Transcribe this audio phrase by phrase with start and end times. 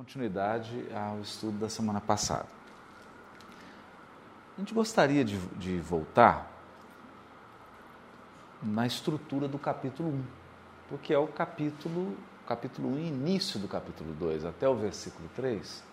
[0.00, 2.46] continuidade ao estudo da semana passada.
[4.56, 6.50] A gente gostaria de, de voltar
[8.62, 10.24] na estrutura do capítulo 1,
[10.88, 12.16] porque é o capítulo,
[12.46, 15.84] capítulo 1, início do capítulo 2, até o versículo 3,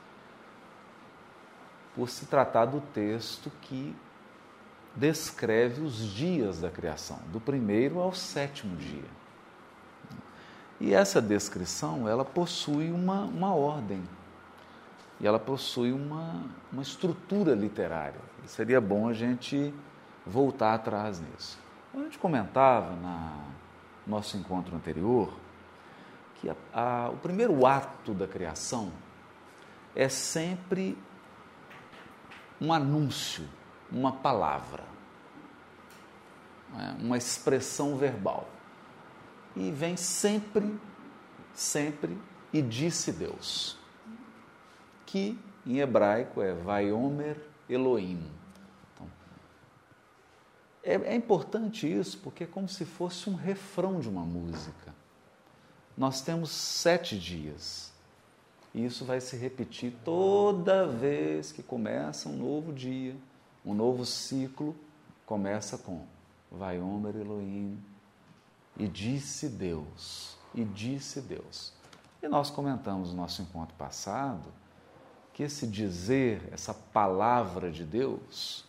[1.94, 3.94] por se tratar do texto que
[4.96, 9.27] descreve os dias da criação, do primeiro ao sétimo dia.
[10.80, 14.04] E essa descrição, ela possui uma, uma ordem,
[15.20, 18.20] e ela possui uma, uma estrutura literária.
[18.46, 19.74] E seria bom a gente
[20.26, 21.58] voltar atrás nisso.
[21.94, 23.34] A gente comentava na
[24.06, 25.34] nosso encontro anterior
[26.36, 28.94] que a, a, o primeiro ato da criação
[29.96, 30.98] é sempre
[32.62, 33.44] um anúncio,
[33.92, 34.84] uma palavra,
[36.72, 38.48] né, uma expressão verbal
[39.58, 40.80] e vem sempre,
[41.54, 42.18] sempre,
[42.54, 43.78] e disse Deus,
[45.06, 48.24] que em hebraico é Vaiomer Elohim.
[48.94, 49.10] Então,
[50.84, 54.94] é, é importante isso porque é como se fosse um refrão de uma música.
[55.98, 57.92] Nós temos sete dias.
[58.74, 63.16] E isso vai se repetir toda vez que começa um novo dia,
[63.66, 64.76] um novo ciclo,
[65.26, 66.06] começa com
[66.52, 67.84] Vaiomer Elohim,
[68.78, 71.74] e disse Deus, e disse Deus.
[72.22, 74.50] E nós comentamos no nosso encontro passado
[75.34, 78.66] que esse dizer, essa palavra de Deus,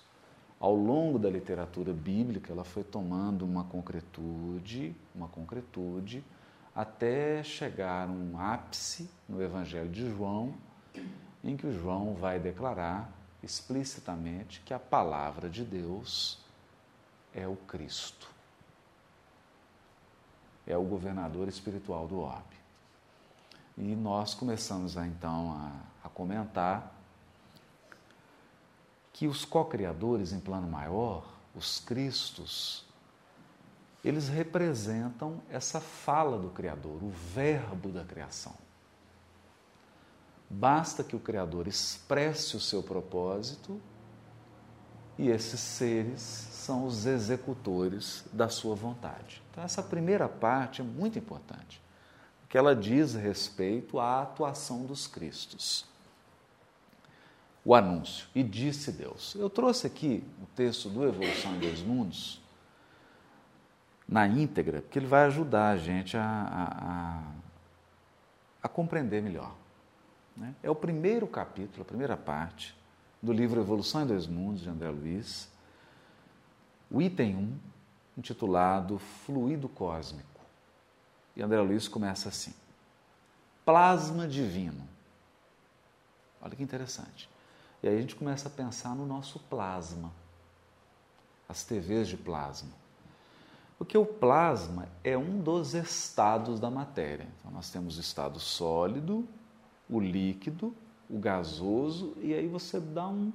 [0.61, 6.25] ao longo da literatura bíblica, ela foi tomando uma concretude, uma concretude,
[6.75, 10.55] até chegar um ápice no Evangelho de João,
[11.43, 13.11] em que o João vai declarar
[13.43, 16.39] explicitamente que a palavra de Deus
[17.33, 18.38] é o Cristo
[20.69, 22.57] é o governador espiritual do orbe.
[23.77, 26.95] E nós começamos a, então a, a comentar
[29.15, 31.25] que os co-criadores em plano maior,
[31.55, 32.85] os Cristos,
[34.05, 38.55] eles representam essa fala do Criador, o verbo da criação.
[40.51, 43.81] Basta que o Criador expresse o seu propósito
[45.19, 49.41] e esses seres são os executores da sua vontade.
[49.51, 51.81] Então, essa primeira parte é muito importante,
[52.43, 55.87] porque ela diz respeito à atuação dos Cristos.
[57.65, 59.35] O anúncio, e disse Deus.
[59.35, 62.39] Eu trouxe aqui o texto do Evolução em Dois Mundos,
[64.07, 67.23] na íntegra, porque ele vai ajudar a gente a, a,
[68.63, 69.55] a compreender melhor.
[70.37, 70.55] Né?
[70.63, 72.77] É o primeiro capítulo, a primeira parte
[73.23, 75.57] do livro Evolução em Dois Mundos, de André Luiz.
[76.91, 77.59] O item 1
[78.19, 80.41] intitulado Fluido Cósmico.
[81.37, 82.53] E André Luiz começa assim:
[83.65, 84.89] Plasma divino.
[86.41, 87.29] Olha que interessante.
[87.83, 90.13] E aí a gente começa a pensar no nosso plasma,
[91.49, 92.73] as TVs de plasma.
[93.79, 97.29] Porque o plasma é um dos estados da matéria.
[97.39, 99.29] Então nós temos o estado sólido,
[99.89, 100.75] o líquido,
[101.09, 103.33] o gasoso, e aí você dá um,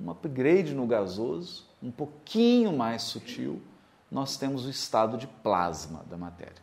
[0.00, 3.62] um upgrade no gasoso, um pouquinho mais sutil,
[4.10, 6.62] nós temos o estado de plasma da matéria.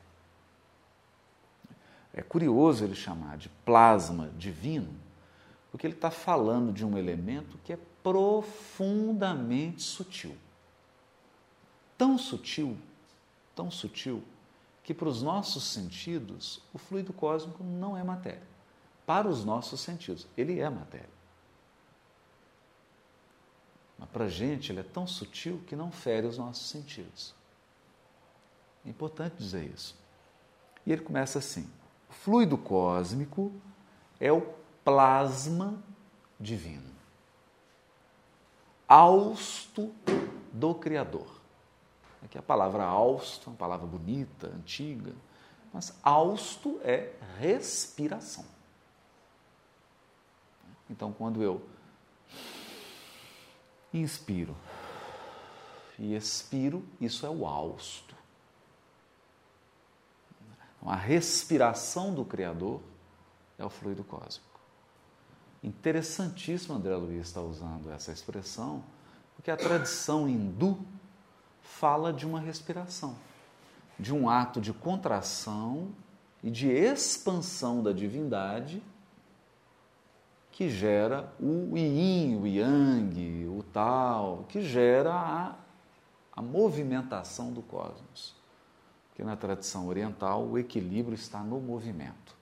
[2.13, 4.93] É curioso ele chamar de plasma divino,
[5.69, 10.35] porque ele está falando de um elemento que é profundamente sutil.
[11.97, 12.77] Tão sutil,
[13.53, 14.23] tão sutil,
[14.83, 18.43] que para os nossos sentidos o fluido cósmico não é matéria.
[19.05, 21.14] Para os nossos sentidos, ele é matéria.
[23.97, 27.33] Mas para a gente ele é tão sutil que não fere os nossos sentidos.
[28.85, 29.97] É importante dizer isso.
[30.85, 31.69] E ele começa assim:
[32.09, 33.51] o fluido cósmico
[34.19, 34.41] é o
[34.83, 35.81] plasma
[36.39, 36.91] divino,
[38.87, 39.93] austo
[40.51, 41.41] do Criador.
[42.23, 45.13] Aqui a palavra austo, uma palavra bonita, antiga,
[45.71, 48.45] mas austo é respiração.
[50.89, 51.61] Então, quando eu
[53.99, 54.55] inspiro
[55.97, 58.15] e expiro, isso é o hausto.
[60.85, 62.81] A respiração do Criador
[63.57, 64.59] é o fluido cósmico.
[65.63, 68.83] Interessantíssimo André Luiz está usando essa expressão,
[69.35, 70.77] porque a tradição hindu
[71.61, 73.15] fala de uma respiração,
[73.99, 75.89] de um ato de contração
[76.43, 78.83] e de expansão da divindade
[80.55, 85.55] que gera o yin, o yang, o tal, que gera a,
[86.31, 88.33] a movimentação do cosmos.
[89.09, 92.33] Porque na tradição oriental o equilíbrio está no movimento.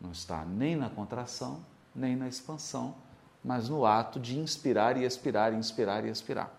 [0.00, 2.96] Não está nem na contração, nem na expansão,
[3.44, 6.52] mas no ato de inspirar e expirar, inspirar e expirar.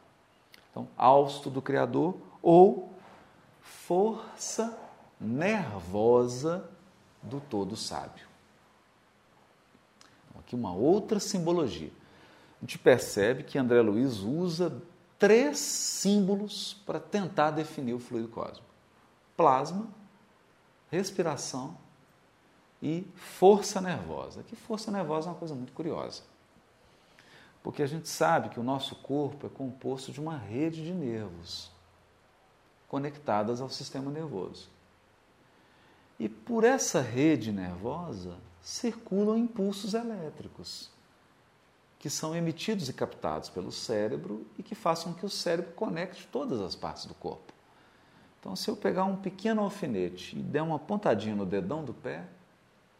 [0.71, 2.89] Então, hausto do Criador ou
[3.61, 4.79] força
[5.19, 6.69] nervosa
[7.21, 8.34] do todo sábio.
[10.45, 11.91] Aqui uma outra simbologia.
[12.61, 14.81] A gente percebe que André Luiz usa
[15.17, 18.63] três símbolos para tentar definir o fluido cósmico:
[19.35, 19.87] plasma,
[20.91, 21.75] respiração
[22.81, 24.43] e força nervosa.
[24.43, 26.21] Que força nervosa é uma coisa muito curiosa.
[27.63, 31.71] Porque a gente sabe que o nosso corpo é composto de uma rede de nervos
[32.87, 34.69] conectadas ao sistema nervoso.
[36.19, 40.89] E por essa rede nervosa circulam impulsos elétricos,
[41.99, 46.59] que são emitidos e captados pelo cérebro e que façam que o cérebro conecte todas
[46.59, 47.53] as partes do corpo.
[48.39, 52.25] Então, se eu pegar um pequeno alfinete e der uma pontadinha no dedão do pé,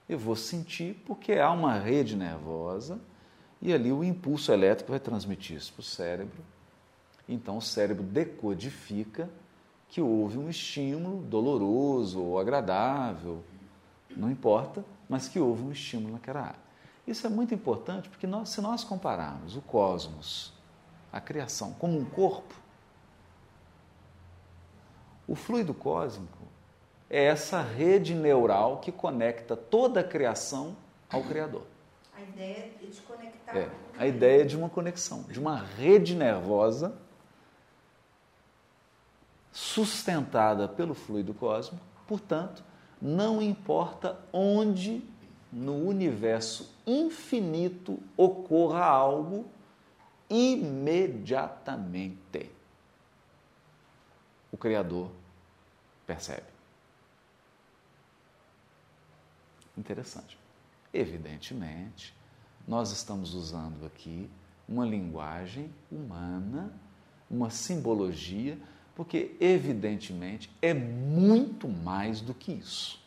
[0.07, 3.01] eu vou sentir porque há uma rede nervosa
[3.59, 6.45] e ali o impulso elétrico vai transmitir isso para o cérebro.
[7.27, 9.27] Então, o cérebro decodifica
[9.89, 13.43] que houve um estímulo doloroso ou agradável,
[14.15, 16.65] não importa, mas que houve um estímulo naquela área.
[17.07, 20.53] Isso é muito importante porque nós, se nós compararmos o cosmos,
[21.11, 22.53] a criação, como um corpo,
[25.27, 26.45] o fluido cósmico
[27.09, 30.75] é essa rede neural que conecta toda a criação
[31.09, 31.63] ao Criador.
[32.15, 33.57] A ideia é de conectar.
[33.57, 36.97] É, a ideia de uma conexão, de uma rede nervosa
[39.51, 42.63] sustentada pelo fluido cósmico, portanto,
[43.01, 45.03] não importa onde
[45.51, 49.45] no universo infinito ocorra algo,
[50.29, 52.25] imediatamente
[54.55, 55.11] o Criador
[56.07, 56.47] percebe.
[59.77, 60.39] Interessante.
[60.93, 62.15] Evidentemente,
[62.65, 64.29] nós estamos usando aqui
[64.67, 66.71] uma linguagem humana,
[67.29, 68.57] uma simbologia
[68.95, 73.03] porque, evidentemente, é muito mais do que isso.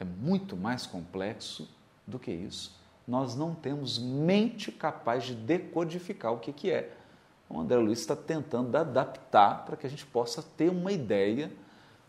[0.00, 1.68] É muito mais complexo
[2.04, 2.76] do que isso.
[3.06, 6.92] Nós não temos mente capaz de decodificar o que, que é.
[7.48, 11.52] O André Luiz está tentando adaptar para que a gente possa ter uma ideia,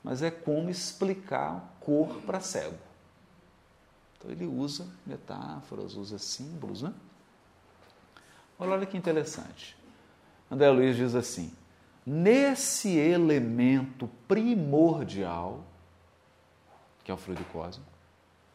[0.03, 2.77] mas é como explicar cor para cego.
[4.17, 6.93] Então ele usa metáforas, usa símbolos, né?
[8.57, 9.75] Olha que interessante.
[10.53, 11.51] André Luiz diz assim:
[12.05, 15.63] nesse elemento primordial,
[17.03, 17.91] que é o fluido cósmico,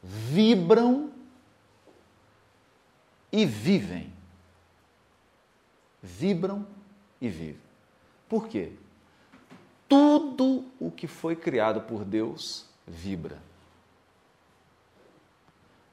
[0.00, 1.10] vibram
[3.32, 4.12] e vivem.
[6.00, 6.64] Vibram
[7.20, 7.60] e vivem.
[8.28, 8.72] Por quê?
[9.88, 13.38] Tudo o que foi criado por Deus vibra.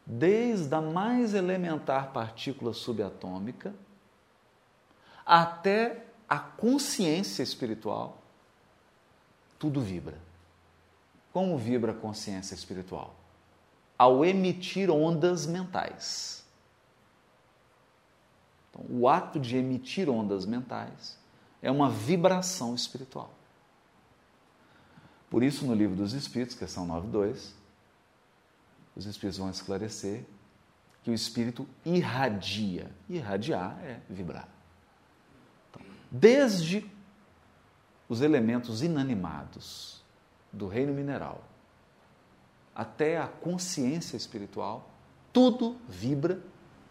[0.05, 3.73] Desde a mais elementar partícula subatômica
[5.25, 8.21] até a consciência espiritual,
[9.57, 10.17] tudo vibra.
[11.33, 13.15] Como vibra a consciência espiritual?
[13.97, 16.45] Ao emitir ondas mentais.
[18.69, 21.17] Então, o ato de emitir ondas mentais
[21.61, 23.33] é uma vibração espiritual.
[25.29, 27.51] Por isso, no livro dos Espíritos, questão 9.2,
[28.95, 30.23] os Espíritos vão esclarecer
[31.03, 32.91] que o Espírito irradia.
[33.09, 34.54] Irradiar é vibrar
[36.11, 36.89] desde
[38.07, 40.03] os elementos inanimados
[40.51, 41.43] do reino mineral
[42.75, 44.89] até a consciência espiritual,
[45.31, 46.41] tudo vibra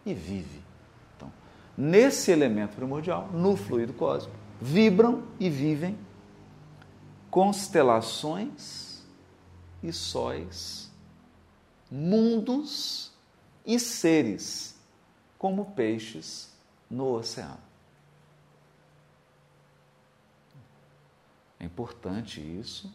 [0.03, 0.63] e vive.
[1.15, 1.31] Então,
[1.77, 5.97] nesse elemento primordial, no fluido cósmico, vibram e vivem
[7.29, 9.03] constelações
[9.83, 10.91] e sóis,
[11.91, 13.11] mundos
[13.63, 14.75] e seres,
[15.37, 16.51] como peixes
[16.89, 17.59] no oceano.
[21.65, 22.93] É importante isso,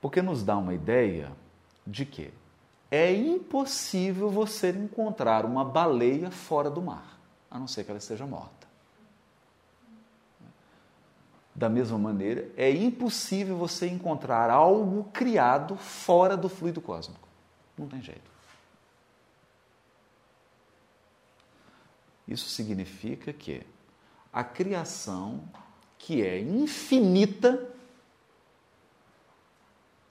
[0.00, 1.32] porque nos dá uma ideia
[1.86, 2.34] de que
[2.90, 8.26] é impossível você encontrar uma baleia fora do mar, a não ser que ela esteja
[8.26, 8.66] morta.
[11.54, 17.28] Da mesma maneira, é impossível você encontrar algo criado fora do fluido cósmico.
[17.78, 18.28] Não tem jeito.
[22.26, 23.64] Isso significa que
[24.32, 25.48] a criação
[25.98, 27.68] que é infinita,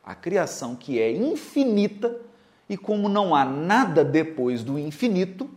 [0.03, 2.19] a criação que é infinita,
[2.67, 5.49] e como não há nada depois do infinito,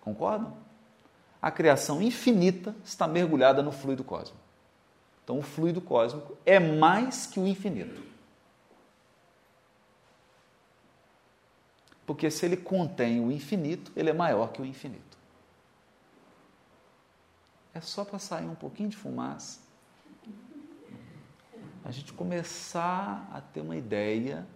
[0.00, 0.56] concordam?
[1.40, 4.40] A criação infinita está mergulhada no fluido cósmico.
[5.24, 8.02] Então, o fluido cósmico é mais que o infinito.
[12.04, 15.09] Porque se ele contém o infinito, ele é maior que o infinito.
[17.72, 19.60] É só para sair um pouquinho de fumaça,
[21.84, 24.46] a gente começar a ter uma ideia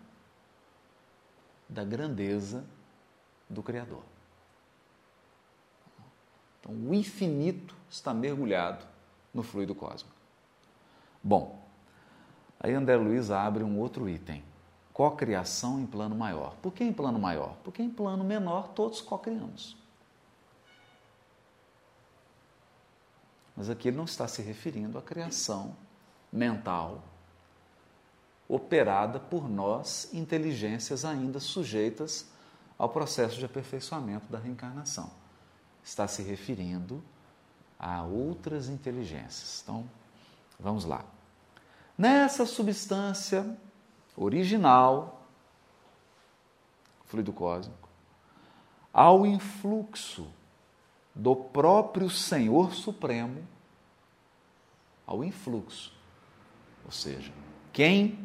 [1.68, 2.64] da grandeza
[3.48, 4.02] do Criador.
[6.60, 8.86] Então, o infinito está mergulhado
[9.32, 10.14] no fluido cósmico.
[11.22, 11.62] Bom,
[12.60, 14.44] aí André Luiz abre um outro item.
[14.92, 16.54] Cocriação em plano maior.
[16.62, 17.56] Por que em plano maior?
[17.64, 19.76] Porque em plano menor todos cocriamos.
[23.56, 25.76] Mas aqui ele não está se referindo à criação
[26.32, 27.02] mental
[28.48, 32.26] operada por nós, inteligências ainda sujeitas
[32.78, 35.10] ao processo de aperfeiçoamento da reencarnação.
[35.82, 37.02] Está se referindo
[37.78, 39.60] a outras inteligências.
[39.62, 39.88] Então,
[40.58, 41.04] vamos lá.
[41.96, 43.56] Nessa substância
[44.16, 45.22] original,
[47.06, 47.88] fluido cósmico,
[48.92, 50.28] ao influxo
[51.14, 53.46] do próprio Senhor Supremo,
[55.06, 55.92] ao influxo.
[56.84, 57.32] Ou seja,
[57.72, 58.18] quem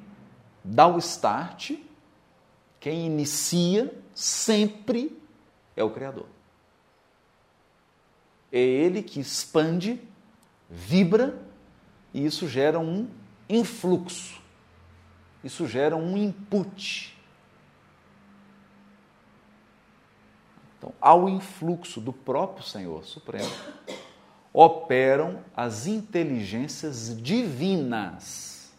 [0.64, 1.72] dá o start,
[2.80, 5.22] quem inicia, sempre
[5.76, 6.28] é o Criador.
[8.52, 10.02] É Ele que expande,
[10.70, 11.40] vibra,
[12.14, 13.08] e isso gera um
[13.48, 14.42] influxo,
[15.44, 17.19] isso gera um input.
[20.90, 23.50] Então, ao influxo do próprio Senhor Supremo,
[24.52, 28.74] operam as inteligências divinas.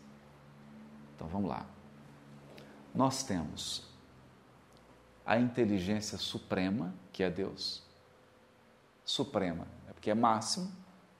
[1.15, 1.65] Então vamos lá.
[2.93, 3.89] Nós temos
[5.25, 7.83] a inteligência suprema, que é Deus.
[9.05, 10.71] Suprema, é porque é máximo,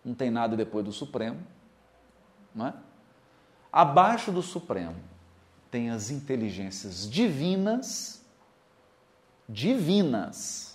[0.05, 1.41] não tem nada depois do Supremo.
[2.53, 2.75] Não é?
[3.73, 4.97] Abaixo do Supremo
[5.71, 8.25] tem as inteligências divinas,
[9.49, 10.70] divinas.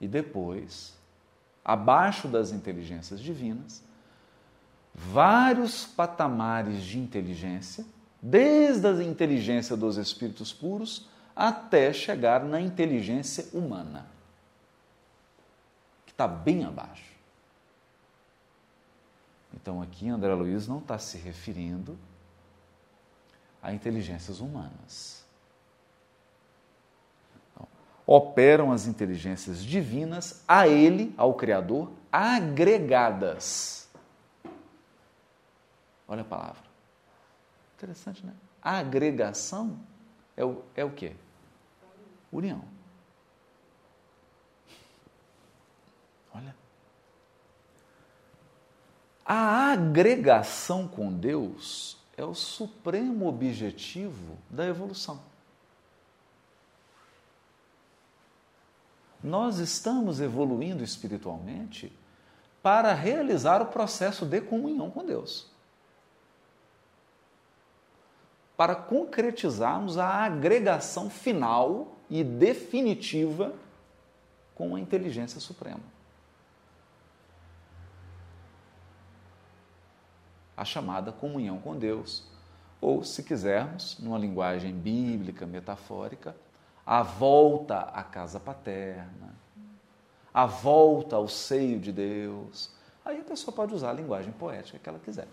[0.00, 0.94] E depois,
[1.64, 3.82] abaixo das inteligências divinas,
[4.94, 7.84] vários patamares de inteligência
[8.20, 14.06] desde a inteligência dos espíritos puros até chegar na inteligência humana,
[16.04, 17.12] que está bem abaixo.
[19.54, 21.96] Então aqui André Luiz não está se referindo
[23.62, 25.17] a inteligências humanas.
[28.10, 33.86] Operam as inteligências divinas a ele, ao Criador, agregadas.
[36.08, 36.68] Olha a palavra
[37.76, 38.32] Interessante, né?
[38.62, 39.78] A agregação
[40.34, 41.14] é o, é o quê?
[42.32, 42.64] União.
[46.34, 46.56] Olha.
[49.24, 55.20] A agregação com Deus é o supremo objetivo da evolução.
[59.22, 61.92] Nós estamos evoluindo espiritualmente
[62.62, 65.50] para realizar o processo de comunhão com Deus
[68.58, 73.54] para concretizarmos a agregação final e definitiva
[74.52, 75.78] com a inteligência suprema.
[80.56, 82.24] A chamada comunhão com Deus,
[82.80, 86.34] ou, se quisermos, numa linguagem bíblica, metafórica,
[86.88, 89.36] a volta à casa paterna,
[90.32, 92.70] a volta ao seio de Deus.
[93.04, 95.28] Aí a pessoa pode usar a linguagem poética que ela quiser.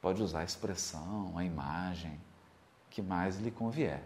[0.00, 2.20] Pode usar a expressão, a imagem
[2.90, 4.04] que mais lhe convier.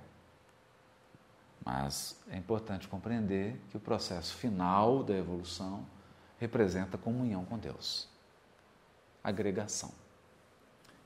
[1.63, 5.85] Mas é importante compreender que o processo final da evolução
[6.39, 8.09] representa comunhão com Deus,
[9.23, 9.93] agregação.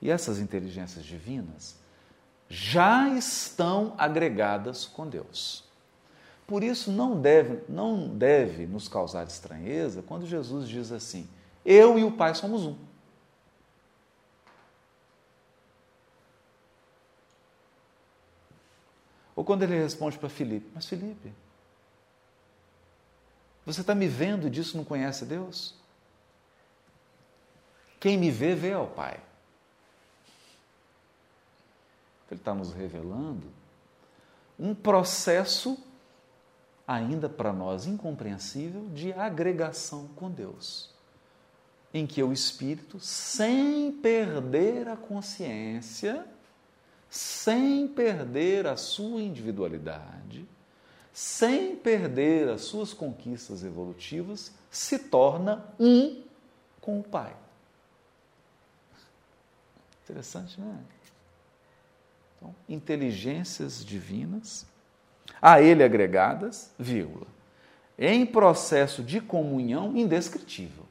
[0.00, 1.76] E essas inteligências divinas
[2.48, 5.64] já estão agregadas com Deus.
[6.46, 11.28] Por isso não deve, não deve nos causar estranheza quando Jesus diz assim:
[11.64, 12.76] Eu e o Pai somos um.
[19.36, 21.32] Ou quando ele responde para Felipe: Mas Felipe,
[23.66, 25.74] você está me vendo e disso não conhece Deus?
[28.00, 29.20] Quem me vê, vê ao Pai.
[32.30, 33.46] Ele está nos revelando
[34.58, 35.78] um processo,
[36.86, 40.90] ainda para nós incompreensível, de agregação com Deus,
[41.94, 46.26] em que o Espírito, sem perder a consciência,
[47.08, 50.46] sem perder a sua individualidade,
[51.12, 56.22] sem perder as suas conquistas evolutivas, se torna um
[56.80, 57.34] com o Pai.
[60.04, 60.97] Interessante, não é?
[62.38, 64.64] Então, inteligências divinas,
[65.42, 67.26] a ele agregadas, vírgula,
[67.98, 70.84] em processo de comunhão indescritível.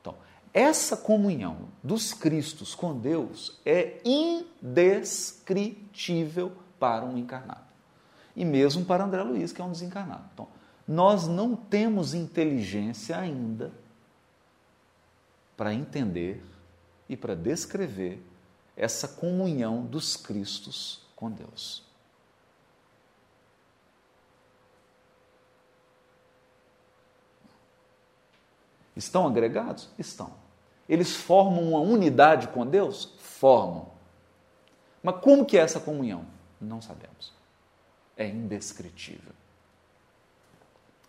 [0.00, 0.16] Então,
[0.52, 7.64] essa comunhão dos Cristos com Deus é indescritível para um encarnado.
[8.34, 10.24] E mesmo para André Luiz, que é um desencarnado.
[10.32, 10.48] Então,
[10.88, 13.70] nós não temos inteligência ainda
[15.56, 16.42] para entender
[17.08, 18.20] e para descrever
[18.76, 21.82] essa comunhão dos Cristos com Deus.
[28.96, 29.88] Estão agregados?
[29.98, 30.32] Estão.
[30.88, 33.14] Eles formam uma unidade com Deus?
[33.18, 33.88] Formam.
[35.02, 36.24] Mas como que é essa comunhão?
[36.60, 37.32] Não sabemos.
[38.16, 39.32] É indescritível.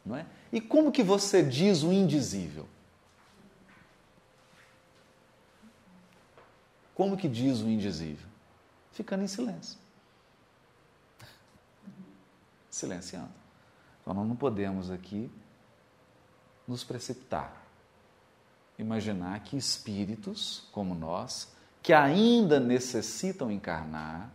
[0.05, 0.25] Não é?
[0.51, 2.67] E como que você diz o indizível?
[6.95, 8.27] Como que diz o indizível?
[8.93, 9.77] Ficando em silêncio.
[12.71, 13.33] Silenciando.
[14.01, 15.29] Então nós não podemos aqui
[16.65, 17.63] nos precipitar.
[18.79, 24.31] Imaginar que espíritos como nós, que ainda necessitam encarnar,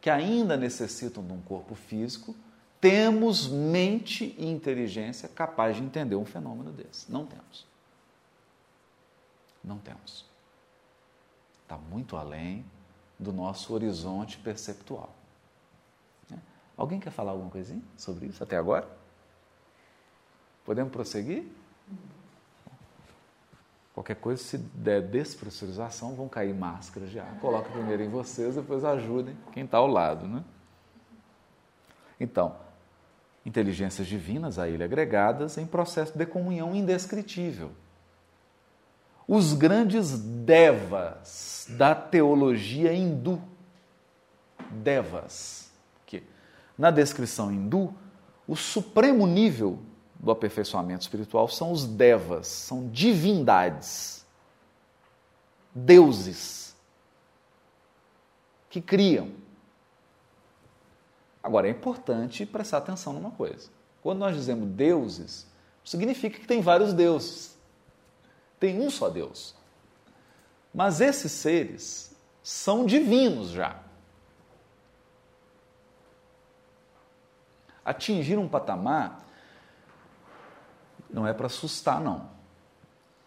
[0.00, 2.34] que ainda necessitam de um corpo físico,
[2.80, 7.10] temos mente e inteligência capaz de entender um fenômeno desse.
[7.10, 7.64] Não temos.
[9.62, 10.31] Não temos
[11.72, 12.64] está muito além
[13.18, 15.14] do nosso horizonte perceptual.
[16.28, 16.38] Né?
[16.76, 18.86] Alguém quer falar alguma coisinha sobre isso até agora?
[20.64, 21.44] Podemos prosseguir?
[23.94, 27.38] Qualquer coisa, se der despressurização, vão cair máscaras de ar.
[27.40, 30.26] Coloca primeiro em vocês, depois ajudem quem está ao lado.
[30.26, 30.42] Né?
[32.18, 32.56] Então,
[33.44, 37.72] inteligências divinas a ele agregadas em processo de comunhão indescritível
[39.34, 43.42] os grandes devas da teologia hindu.
[44.70, 45.72] Devas.
[46.04, 46.22] Que
[46.76, 47.94] na descrição hindu,
[48.46, 49.78] o supremo nível
[50.16, 54.22] do aperfeiçoamento espiritual são os devas, são divindades,
[55.74, 56.76] deuses
[58.68, 59.30] que criam.
[61.42, 63.70] Agora é importante prestar atenção numa coisa.
[64.02, 65.46] Quando nós dizemos deuses,
[65.82, 67.51] significa que tem vários deuses.
[68.62, 69.56] Tem um só Deus.
[70.72, 73.82] Mas esses seres são divinos já.
[77.84, 79.26] Atingir um patamar
[81.10, 82.30] não é para assustar, não.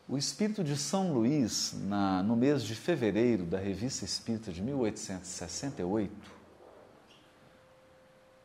[0.07, 6.31] O espírito de São Luís, na, no mês de fevereiro da Revista Espírita de 1868,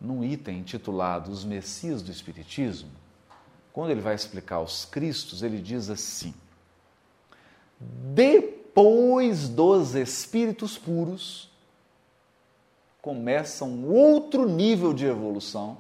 [0.01, 2.91] num item intitulado Os Messias do Espiritismo,
[3.73, 6.35] quando ele vai explicar os Cristos, ele diz assim:
[7.81, 11.51] depois dos espíritos puros,
[13.01, 15.79] começa um outro nível de evolução.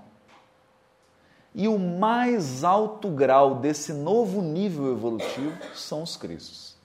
[1.54, 6.76] E o mais alto grau desse novo nível evolutivo são os Cristos.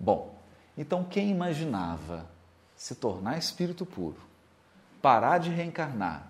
[0.00, 0.34] Bom,
[0.76, 2.26] então quem imaginava
[2.74, 4.16] se tornar espírito puro,
[5.00, 6.26] parar de reencarnar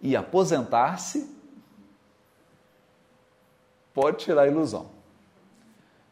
[0.00, 1.34] e aposentar-se,
[3.94, 4.97] pode tirar a ilusão.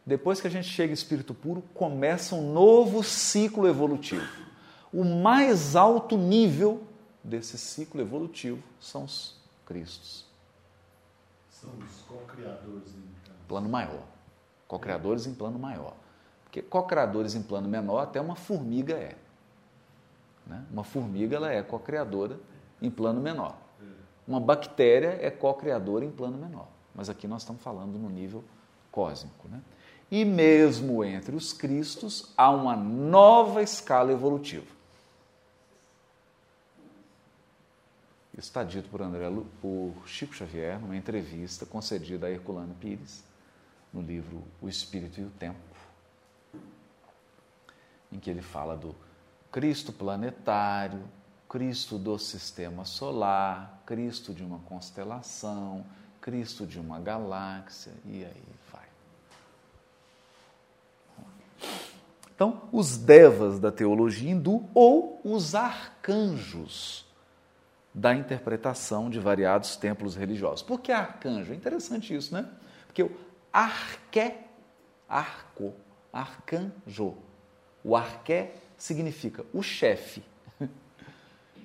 [0.07, 4.25] Depois que a gente chega em espírito puro, começa um novo ciclo evolutivo.
[4.93, 6.85] O mais alto nível
[7.25, 10.25] desse ciclo evolutivo são os Cristos.
[11.51, 14.05] São os co-criadores em plano maior.
[14.69, 15.97] Co-criadores em plano maior.
[16.45, 19.17] Porque co-criadores em plano menor, até uma formiga é.
[20.47, 20.65] Né?
[20.71, 22.39] Uma formiga ela é co-criadora
[22.81, 23.57] em plano menor.
[23.81, 23.85] É.
[24.29, 26.69] Uma bactéria é co-criadora em plano menor.
[26.95, 28.45] Mas aqui nós estamos falando no nível
[28.93, 29.49] cósmico.
[29.49, 29.61] Né?
[30.11, 34.77] E mesmo entre os Cristos há uma nova escala evolutiva.
[38.33, 39.25] Isso está dito por, André,
[39.63, 43.25] por Chico Xavier numa entrevista concedida a Herculano Pires
[43.93, 45.59] no livro O Espírito e o Tempo,
[48.13, 48.95] em que ele fala do
[49.51, 51.03] Cristo planetário,
[51.49, 55.87] Cristo do sistema solar, Cristo de uma constelação,
[56.21, 58.45] Cristo de uma galáxia, e aí
[62.37, 67.07] Então, os devas da teologia hindu ou os arcanjos
[67.95, 70.63] da interpretação de variados templos religiosos.
[70.63, 71.55] Por que arcanjo?
[71.55, 72.47] É interessante isso, né?
[72.85, 73.11] Porque o
[73.51, 74.49] arqué,
[75.09, 75.73] arco,
[76.13, 77.17] arcanjo.
[77.83, 80.23] O arqué significa o chefe.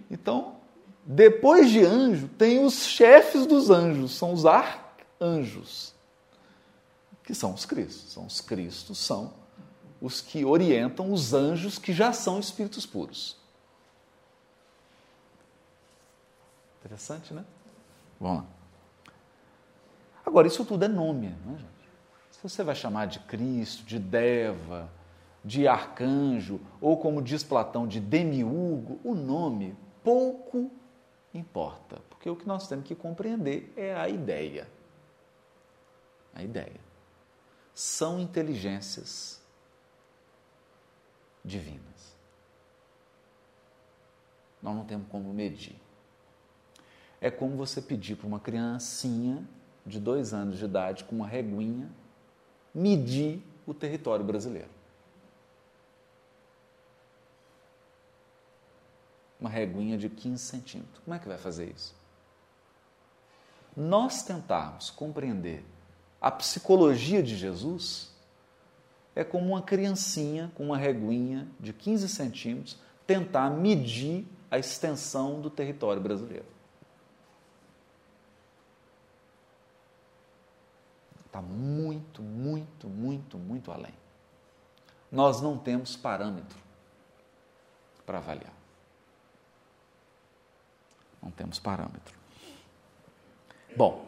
[0.10, 0.58] Então,
[1.06, 5.94] depois de anjo, tem os chefes dos anjos, são os arcanjos,
[7.24, 8.12] que são os cristos.
[8.12, 9.34] São os cristos, são
[10.02, 13.38] os que orientam os anjos que já são espíritos puros.
[16.80, 17.46] Interessante, né?
[18.20, 18.46] Vamos lá.
[20.26, 21.72] Agora, isso tudo é nome, não é, gente?
[22.32, 24.90] Se você vai chamar de Cristo, de Deva,
[25.46, 30.72] de arcanjo, ou como diz Platão, de demiurgo, o nome pouco
[31.34, 34.68] importa, porque o que nós temos que compreender é a ideia.
[36.34, 36.80] A ideia.
[37.74, 39.41] São inteligências
[41.44, 42.16] divinas.
[44.62, 45.76] Nós não temos como medir.
[47.20, 49.44] É como você pedir para uma criancinha
[49.86, 51.90] de dois anos de idade, com uma reguinha,
[52.74, 54.70] medir o território brasileiro.
[59.40, 61.00] Uma reguinha de 15 centímetros.
[61.04, 61.96] Como é que vai fazer isso?
[63.76, 65.66] Nós tentarmos compreender
[66.20, 68.11] a psicologia de Jesus
[69.16, 75.50] é como uma criancinha com uma reguinha de 15 centímetros tentar medir a extensão do
[75.50, 76.46] território brasileiro.
[81.26, 83.94] Está muito, muito, muito, muito além.
[85.10, 86.58] Nós não temos parâmetro
[88.06, 88.54] para avaliar.
[91.22, 92.18] Não temos parâmetro.
[93.76, 94.06] Bom,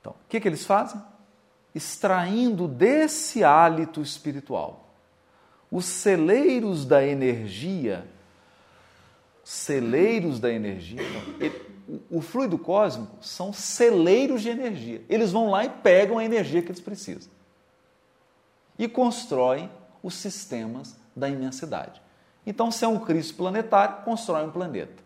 [0.00, 1.02] então, o que, que eles fazem?
[1.74, 4.82] Extraindo desse hálito espiritual
[5.72, 8.06] os celeiros da energia,
[9.42, 11.00] celeiros da energia,
[12.10, 15.02] o fluido cósmico são celeiros de energia.
[15.08, 17.32] Eles vão lá e pegam a energia que eles precisam.
[18.78, 19.70] E constroem
[20.02, 22.02] os sistemas da imensidade.
[22.46, 25.02] Então, se é um Cristo planetário, constrói um planeta.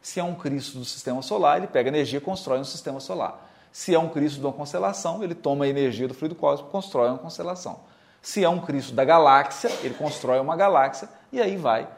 [0.00, 3.50] Se é um Cristo do sistema solar, ele pega energia e constrói um sistema solar.
[3.74, 7.08] Se é um Cristo de uma constelação, ele toma a energia do fluido cósmico constrói
[7.08, 7.80] uma constelação.
[8.22, 11.88] Se é um Cristo da galáxia, ele constrói uma galáxia e aí vai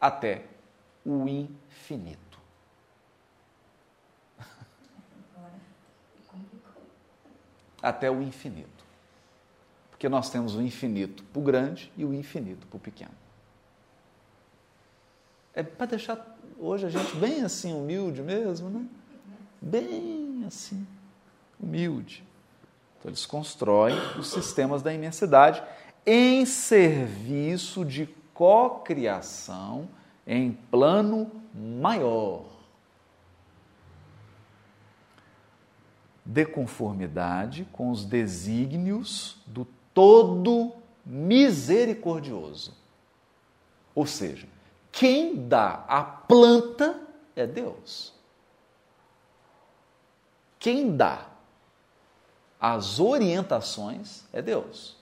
[0.00, 0.42] até
[1.06, 2.18] o infinito.
[7.80, 8.84] até o infinito.
[9.92, 13.14] Porque nós temos o infinito para o grande e o infinito para o pequeno.
[15.54, 18.84] É para deixar hoje a gente bem assim, humilde mesmo, né?
[19.60, 20.84] Bem assim,
[21.62, 22.24] humilde.
[22.98, 25.62] Então, eles constroem os sistemas da imensidade
[26.04, 29.88] em serviço de cocriação
[30.26, 32.52] em plano maior.
[36.24, 40.72] de conformidade com os desígnios do todo
[41.04, 42.74] misericordioso.
[43.94, 44.48] Ou seja,
[44.90, 47.00] quem dá a planta
[47.34, 48.14] é Deus.
[50.58, 51.26] Quem dá
[52.62, 54.96] as orientações é Deus.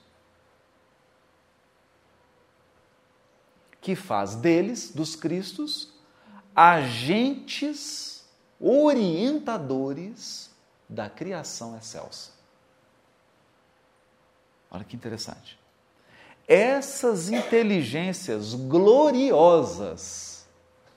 [3.79, 5.93] Que faz deles, dos Cristos,
[6.55, 8.25] agentes
[8.59, 10.49] orientadores
[10.89, 12.31] da criação excelsa.
[14.71, 15.59] Olha que interessante.
[16.47, 20.47] Essas inteligências gloriosas,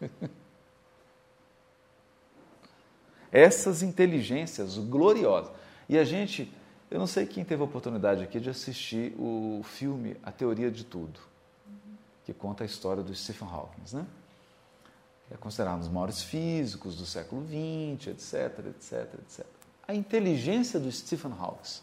[3.31, 5.63] essas inteligências gloriosas.
[5.88, 6.53] E a gente,
[6.90, 10.85] eu não sei quem teve a oportunidade aqui de assistir o filme A Teoria de
[10.85, 11.20] Tudo,
[12.25, 14.07] que conta a história do Stephen Hawking, né?
[15.31, 19.47] É considerado um dos maiores físicos do século XX, etc, etc, etc
[19.87, 21.83] a inteligência do Stephen Hawking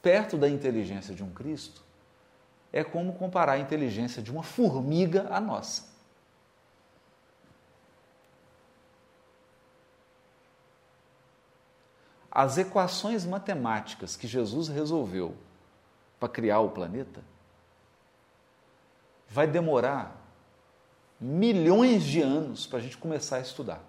[0.00, 1.82] perto da inteligência de um Cristo
[2.72, 5.84] é como comparar a inteligência de uma formiga à nossa.
[12.38, 15.34] As equações matemáticas que Jesus resolveu
[16.20, 17.24] para criar o planeta
[19.26, 20.14] vai demorar
[21.18, 23.82] milhões de anos para a gente começar a estudar.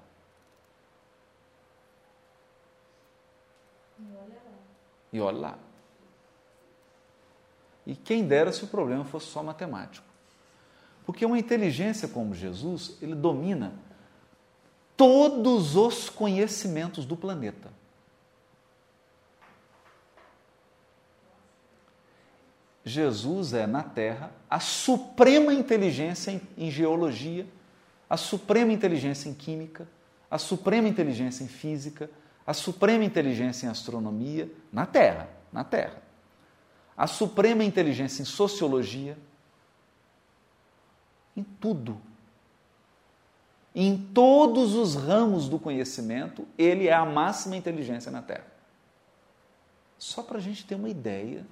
[5.12, 5.60] E olha lá.
[7.86, 10.08] E quem dera se o problema fosse só matemático.
[11.06, 13.74] Porque uma inteligência como Jesus, ele domina
[14.96, 17.76] todos os conhecimentos do planeta.
[22.88, 27.46] Jesus é na Terra a suprema inteligência em, em, geologia,
[28.10, 29.88] a suprema inteligência em química,
[30.32, 32.10] a suprema inteligência em física,
[32.46, 36.02] a suprema inteligência em astronomia na Terra, na Terra.
[36.96, 39.18] A suprema inteligência em sociologia,
[41.36, 42.02] em tudo.
[43.76, 48.48] Em todos os ramos do conhecimento, ele é a máxima inteligência na Terra.
[49.98, 51.46] Só para a gente ter uma ideia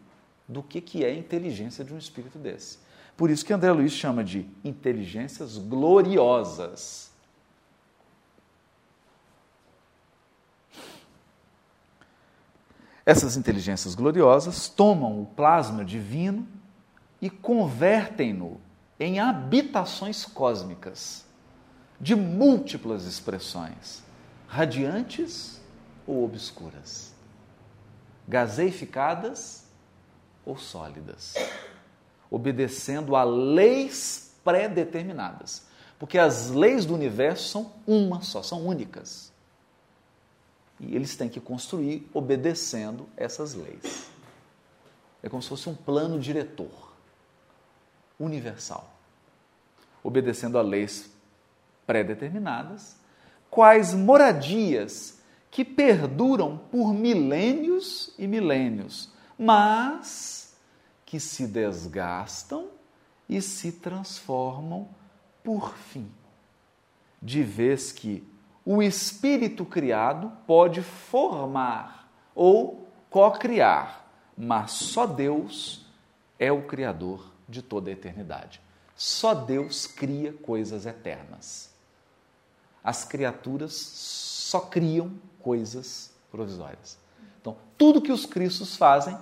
[0.47, 2.79] do que, que é a inteligência de um espírito desse.
[3.17, 7.11] Por isso que André Luiz chama de inteligências gloriosas.
[13.05, 16.47] Essas inteligências gloriosas tomam o plasma divino
[17.21, 18.59] e convertem-no
[18.99, 21.23] em habitações cósmicas
[21.99, 24.03] de múltiplas expressões,
[24.47, 25.61] radiantes
[26.05, 27.13] ou obscuras,
[28.27, 29.64] gaseificadas
[30.45, 31.33] ou sólidas,
[32.29, 35.65] obedecendo a leis pré-determinadas.
[35.97, 39.31] Porque as leis do universo são uma só, são únicas.
[40.79, 44.09] E eles têm que construir obedecendo essas leis.
[45.23, 46.93] É como se fosse um plano diretor
[48.19, 48.93] universal,
[50.03, 51.09] obedecendo a leis
[51.87, 52.95] pré-determinadas,
[53.49, 60.55] quais moradias que perduram por milênios e milênios, mas
[61.05, 62.69] que se desgastam
[63.27, 64.87] e se transformam
[65.43, 66.11] por fim,
[67.21, 68.27] de vez que
[68.65, 75.85] o espírito criado pode formar ou co-criar, mas só Deus
[76.39, 78.59] é o criador de toda a eternidade.
[78.95, 81.69] Só Deus cria coisas eternas.
[82.83, 86.97] As criaturas só criam coisas provisórias.
[87.45, 89.15] Então, tudo que os cristos fazem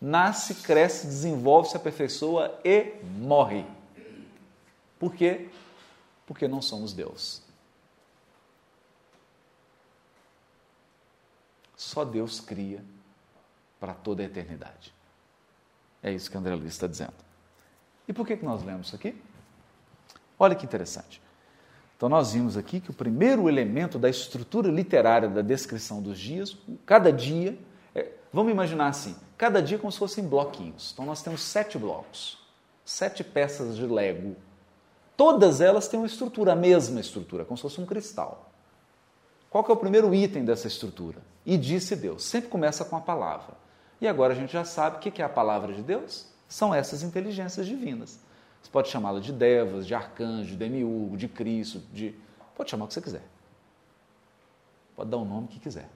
[0.00, 3.66] nasce, cresce, desenvolve, se aperfeiçoa e morre.
[4.96, 5.50] Por quê?
[6.24, 7.42] Porque não somos Deus.
[11.76, 12.84] Só Deus cria
[13.80, 14.94] para toda a eternidade.
[16.00, 17.14] É isso que André Luiz está dizendo.
[18.06, 19.20] E por que, que nós lemos isso aqui?
[20.38, 21.20] Olha que interessante.
[22.04, 26.54] Então, nós vimos aqui que o primeiro elemento da estrutura literária da descrição dos dias,
[26.84, 27.58] cada dia,
[27.94, 30.90] é, vamos imaginar assim, cada dia como se fossem bloquinhos.
[30.92, 32.46] Então, nós temos sete blocos,
[32.84, 34.36] sete peças de Lego.
[35.16, 38.50] Todas elas têm uma estrutura, a mesma estrutura, como se fosse um cristal.
[39.48, 41.22] Qual é o primeiro item dessa estrutura?
[41.46, 42.22] E disse Deus.
[42.22, 43.54] Sempre começa com a palavra.
[43.98, 46.26] E agora a gente já sabe o que é a palavra de Deus?
[46.46, 48.18] São essas inteligências divinas.
[48.64, 52.14] Você pode chamá-la de devas, de arcanjo, de demiurgo, de Cristo, de.
[52.56, 53.22] Pode chamar o que você quiser.
[54.96, 55.86] Pode dar o nome que quiser.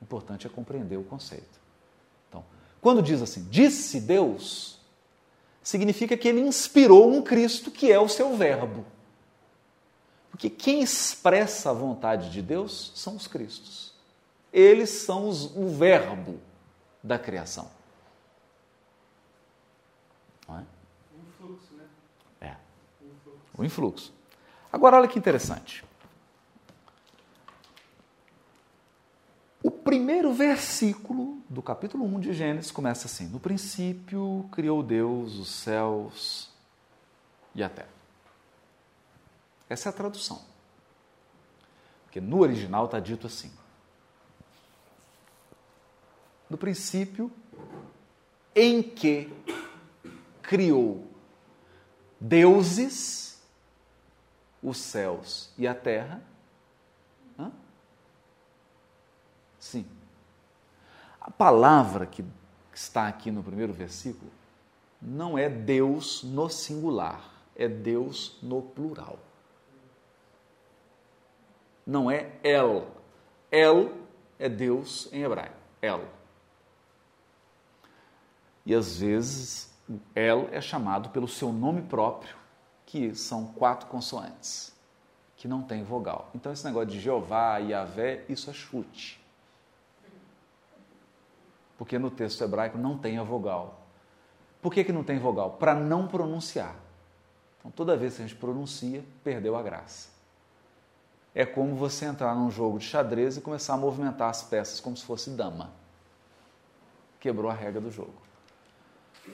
[0.00, 1.60] O importante é compreender o conceito.
[2.28, 2.42] Então,
[2.80, 4.80] quando diz assim, disse Deus,
[5.62, 8.86] significa que ele inspirou um Cristo que é o seu verbo.
[10.30, 13.92] Porque quem expressa a vontade de Deus são os Cristos.
[14.50, 16.40] Eles são os, o verbo
[17.02, 17.70] da criação.
[20.48, 20.64] Não é?
[21.12, 21.84] O influxo, né?
[22.40, 22.56] É.
[23.58, 24.14] O influxo.
[24.72, 25.84] Agora, olha que interessante.
[29.60, 35.48] O primeiro versículo do capítulo 1 de Gênesis começa assim: No princípio criou Deus os
[35.48, 36.48] céus
[37.54, 37.88] e a terra.
[39.68, 40.40] Essa é a tradução.
[42.04, 43.50] Porque no original está dito assim:
[46.48, 47.30] No princípio,
[48.54, 49.32] em que
[50.40, 51.06] criou
[52.20, 53.27] deuses,
[54.62, 56.22] os céus e a terra.
[57.38, 57.52] Hã?
[59.58, 59.86] Sim.
[61.20, 62.24] A palavra que
[62.72, 64.30] está aqui no primeiro versículo
[65.00, 67.22] não é Deus no singular,
[67.54, 69.18] é Deus no plural
[71.88, 72.86] não é El.
[73.50, 73.92] El
[74.38, 75.56] é Deus em hebraico.
[75.80, 76.02] El.
[78.66, 79.74] E às vezes
[80.14, 82.36] El é chamado pelo seu nome próprio,
[82.88, 84.72] que são quatro consoantes,
[85.36, 86.30] que não tem vogal.
[86.34, 89.20] Então esse negócio de Jeová, Yahvé, isso é chute.
[91.76, 93.78] Porque no texto hebraico não tem a vogal.
[94.62, 95.50] Por que, que não tem vogal?
[95.52, 96.74] Para não pronunciar.
[97.58, 100.18] Então toda vez que a gente pronuncia, perdeu a graça
[101.38, 104.96] é como você entrar num jogo de xadrez e começar a movimentar as peças como
[104.96, 105.70] se fosse dama.
[107.20, 108.14] Quebrou a regra do jogo.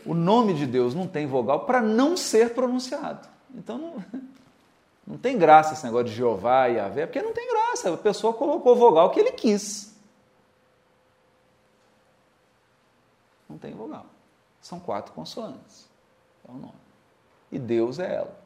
[0.04, 3.26] O nome de Deus não tem vogal para não ser pronunciado.
[3.54, 4.04] Então não,
[5.06, 7.94] não tem graça esse negócio de Jeová e Yahvé, porque não tem graça.
[7.94, 9.94] A pessoa colocou o vogal que ele quis.
[13.48, 14.06] Não tem vogal.
[14.60, 15.86] São quatro consoantes.
[16.46, 16.72] É o nome.
[17.52, 18.36] E Deus é ela.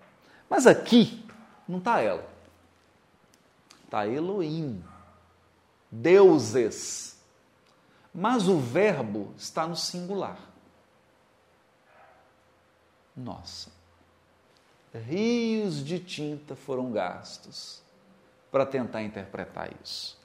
[0.51, 1.25] Mas aqui
[1.67, 2.27] não está ela.
[3.85, 4.85] Está Elohim,
[5.91, 7.19] deuses.
[8.15, 10.39] Mas o verbo está no singular.
[13.17, 13.71] Nossa,
[15.07, 17.83] rios de tinta foram gastos
[18.51, 20.19] para tentar interpretar isso.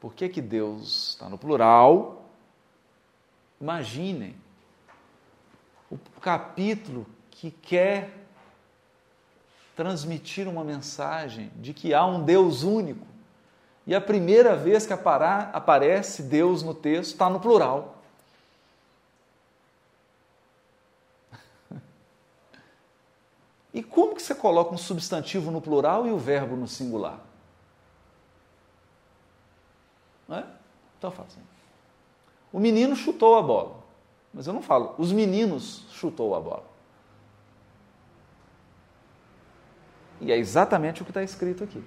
[0.00, 2.24] Por que, que Deus está no plural
[3.60, 4.36] Imaginem
[5.90, 8.10] o capítulo que quer
[9.76, 13.06] transmitir uma mensagem de que há um Deus único.
[13.86, 17.93] E a primeira vez que aparece Deus no texto está no plural.
[23.74, 27.18] E como que você coloca um substantivo no plural e o verbo no singular?
[30.28, 30.46] Não é?
[30.96, 31.40] Então fala assim.
[32.52, 33.82] O menino chutou a bola.
[34.32, 36.64] Mas eu não falo, os meninos chutou a bola.
[40.20, 41.82] E é exatamente o que está escrito aqui.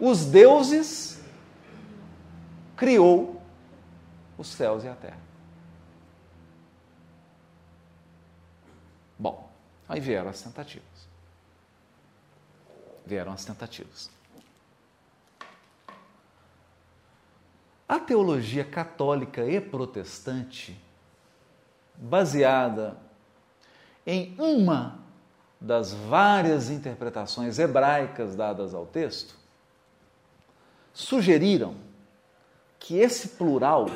[0.00, 1.22] Os deuses
[2.76, 3.40] criou
[4.36, 5.20] os céus e a terra.
[9.16, 9.51] Bom,
[9.92, 10.86] aí vieram as tentativas.
[13.04, 14.10] Vieram as tentativas.
[17.86, 20.80] A teologia católica e protestante,
[21.94, 22.96] baseada
[24.06, 24.98] em uma
[25.60, 29.36] das várias interpretações hebraicas dadas ao texto,
[30.94, 31.76] sugeriram
[32.78, 33.86] que esse plural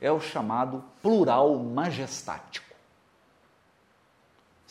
[0.00, 2.71] é o chamado plural majestático.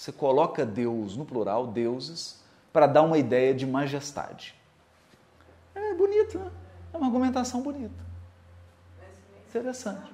[0.01, 2.41] Você coloca Deus no plural, deuses,
[2.73, 4.59] para dar uma ideia de majestade.
[5.75, 6.51] É bonito, né?
[6.91, 8.03] É uma argumentação bonita.
[9.47, 10.11] Interessante.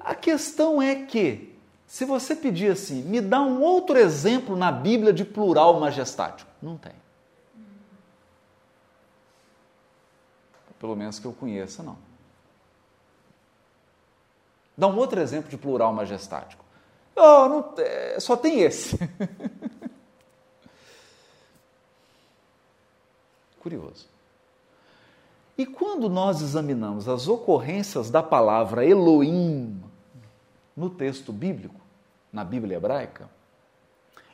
[0.00, 1.54] A questão é que
[1.86, 6.50] se você pedir assim, me dá um outro exemplo na Bíblia de plural majestático.
[6.62, 6.94] Não tem.
[10.78, 11.98] Pelo menos que eu conheça, não.
[14.74, 16.69] Dá um outro exemplo de plural majestático.
[17.22, 18.98] Oh, não, é, só tem esse.
[23.60, 24.08] Curioso.
[25.58, 29.78] E quando nós examinamos as ocorrências da palavra Elohim
[30.74, 31.78] no texto bíblico,
[32.32, 33.28] na Bíblia hebraica,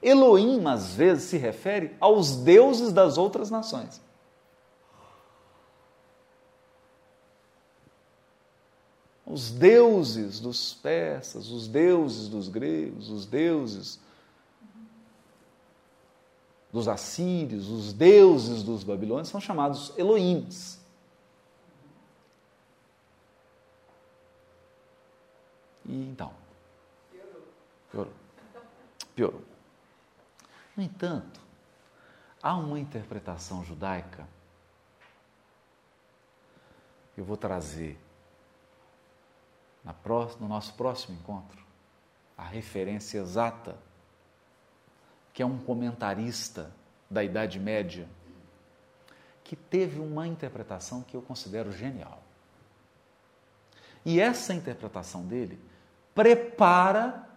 [0.00, 4.00] Elohim às vezes se refere aos deuses das outras nações.
[9.26, 13.98] Os deuses dos persas, os deuses dos gregos, os deuses
[16.72, 20.78] dos assírios, os deuses dos babilônios são chamados Elohims.
[25.84, 26.32] E então,
[27.90, 28.12] Piorou.
[29.14, 29.42] Piorou.
[30.76, 31.40] No entanto,
[32.40, 34.28] há uma interpretação judaica,
[37.16, 37.98] eu vou trazer
[40.40, 41.64] no nosso próximo encontro
[42.36, 43.76] a referência exata,
[45.32, 46.70] que é um comentarista
[47.10, 48.08] da Idade Média,
[49.42, 52.22] que teve uma interpretação que eu considero genial.
[54.04, 55.58] E essa interpretação dele
[56.14, 57.28] prepara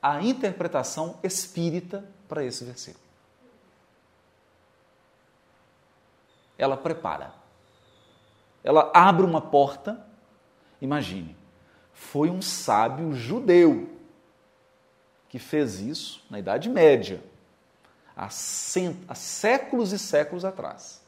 [0.00, 3.04] a interpretação espírita para esse versículo.
[6.58, 7.34] Ela prepara.
[8.62, 10.06] Ela abre uma porta.
[10.80, 11.36] Imagine,
[12.10, 13.88] foi um sábio judeu
[15.28, 17.22] que fez isso na Idade Média,
[18.14, 18.96] há, cent...
[19.08, 21.00] há séculos e séculos atrás.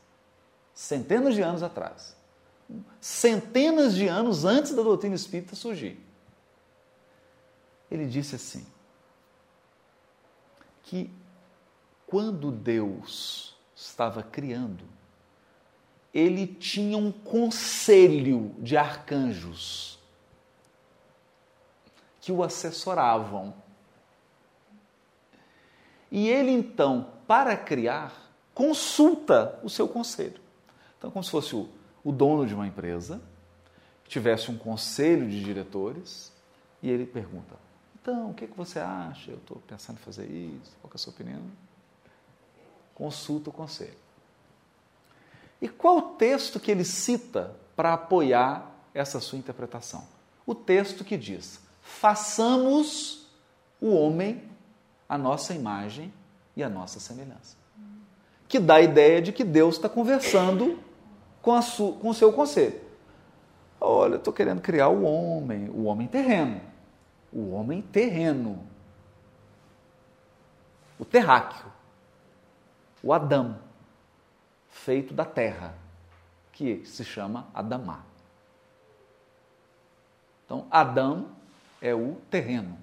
[0.73, 2.17] Centenas de anos atrás.
[3.01, 6.01] Centenas de anos antes da doutrina espírita surgir.
[7.91, 8.67] Ele disse assim:
[10.85, 11.11] que
[12.07, 14.85] quando Deus estava criando,
[16.15, 19.95] ele tinha um conselho de arcanjos
[22.25, 23.53] que o assessoravam.
[26.11, 30.41] E ele então, para criar, consulta o seu conselho.
[30.97, 31.69] Então, como se fosse o,
[32.03, 33.21] o dono de uma empresa,
[34.09, 36.33] tivesse um conselho de diretores,
[36.83, 37.57] e ele pergunta:
[38.01, 39.31] então, o que, que você acha?
[39.31, 41.43] Eu estou pensando em fazer isso, qual é a sua opinião?
[42.95, 43.99] Consulta o conselho.
[45.61, 50.09] E qual o texto que ele cita para apoiar essa sua interpretação?
[50.46, 53.29] O texto que diz: façamos
[53.81, 54.43] o homem
[55.09, 56.13] a nossa imagem
[56.57, 57.57] e a nossa semelhança.
[58.49, 60.81] Que dá a ideia de que Deus está conversando
[61.41, 61.57] com,
[62.01, 62.81] com o seu conselho.
[63.81, 66.75] Olha, eu estou querendo criar o homem, o homem terreno
[67.35, 68.65] o homem terreno,
[70.99, 71.67] o terráqueo,
[73.03, 73.59] o Adão,
[74.69, 75.75] feito da terra,
[76.53, 78.05] que se chama Adamá.
[80.47, 81.31] Então, Adão
[81.85, 82.79] é o terreno.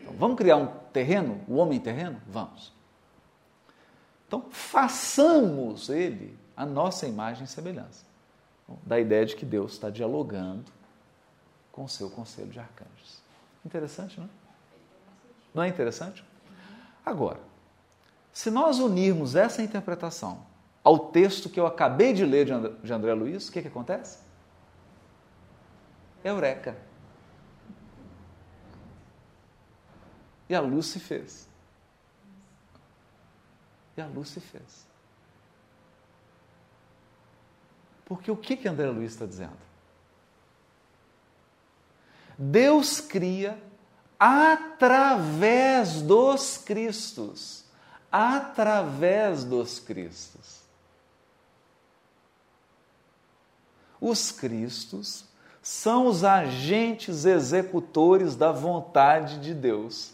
[0.00, 2.20] Então, vamos criar um terreno, o homem terreno?
[2.26, 2.72] Vamos.
[4.26, 8.04] Então, façamos ele a nossa imagem e semelhança.
[8.84, 10.64] da ideia de que Deus está dialogando
[11.70, 13.18] com o seu conselho de arcanjos.
[13.64, 14.30] Interessante, não?
[15.54, 16.24] Não é interessante?
[17.04, 17.40] Agora,
[18.32, 20.44] se nós unirmos essa interpretação
[20.82, 23.68] ao texto que eu acabei de ler de André, de André Luiz, o que, que
[23.68, 24.18] acontece?
[26.24, 26.76] Eureka!
[30.48, 31.48] E a luz se fez.
[33.96, 34.86] E a luz se fez.
[38.04, 39.56] Porque o que, que André Luiz está dizendo?
[42.36, 43.58] Deus cria
[44.18, 47.64] através dos Cristos.
[48.10, 50.60] Através dos Cristos.
[53.98, 55.31] Os Cristos
[55.62, 60.12] são os agentes executores da vontade de Deus.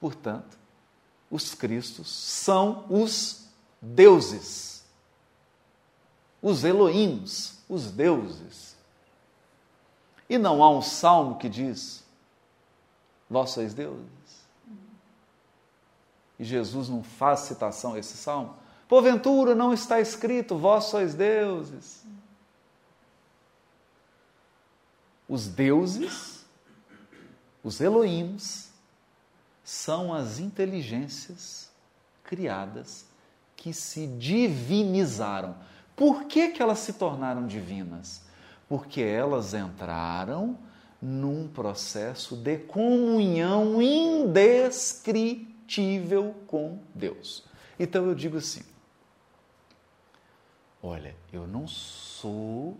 [0.00, 0.56] Portanto,
[1.30, 3.46] os Cristos são os
[3.80, 4.84] deuses,
[6.40, 8.74] os Elohims, os deuses.
[10.30, 12.04] E não há um salmo que diz:
[13.28, 14.06] Vós sois deuses.
[16.38, 18.54] E Jesus não faz citação a esse salmo.
[18.88, 22.02] Porventura não está escrito: Vós sois deuses.
[25.28, 26.46] Os deuses,
[27.62, 28.70] os Elohims,
[29.62, 31.70] são as inteligências
[32.24, 33.04] criadas
[33.54, 35.54] que se divinizaram.
[35.94, 38.22] Por que, que elas se tornaram divinas?
[38.66, 40.56] Porque elas entraram
[41.00, 47.44] num processo de comunhão indescritível com Deus.
[47.78, 48.62] Então eu digo assim:
[50.82, 52.76] olha, eu não sou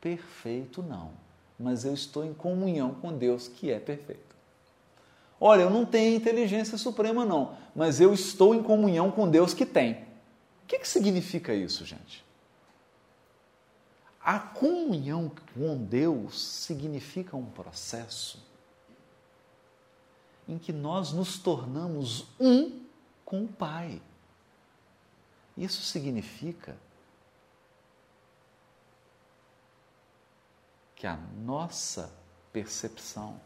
[0.00, 1.12] perfeito, não,
[1.58, 4.32] mas eu estou em comunhão com Deus que é perfeito.
[5.40, 9.66] Olha, eu não tenho inteligência suprema, não, mas eu estou em comunhão com Deus que
[9.66, 9.94] tem.
[10.62, 12.24] O que, que significa isso, gente?
[14.24, 18.40] A comunhão com Deus significa um processo
[20.48, 22.82] em que nós nos tornamos um
[23.24, 24.00] com o Pai.
[25.56, 26.76] Isso significa
[31.02, 32.14] que a nossa
[32.52, 33.40] percepção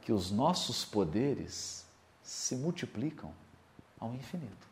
[0.00, 1.84] que os nossos poderes
[2.22, 3.34] se multiplicam
[3.98, 4.64] ao infinito.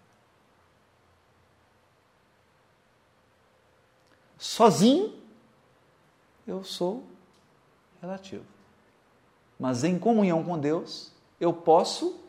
[4.39, 5.21] Sozinho,
[6.47, 7.05] eu sou
[8.01, 8.47] relativo.
[9.59, 12.21] Mas em comunhão com Deus, eu posso,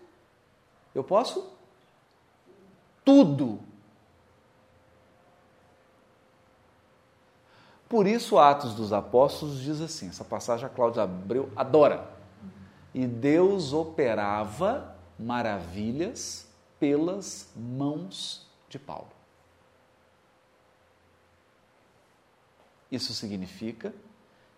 [0.95, 1.47] eu posso
[3.05, 3.59] tudo.
[7.91, 12.09] Por isso, Atos dos Apóstolos diz assim: essa passagem a Cláudia Abreu adora
[12.93, 16.47] e Deus operava maravilhas
[16.79, 19.09] pelas mãos de Paulo.
[22.89, 23.93] Isso significa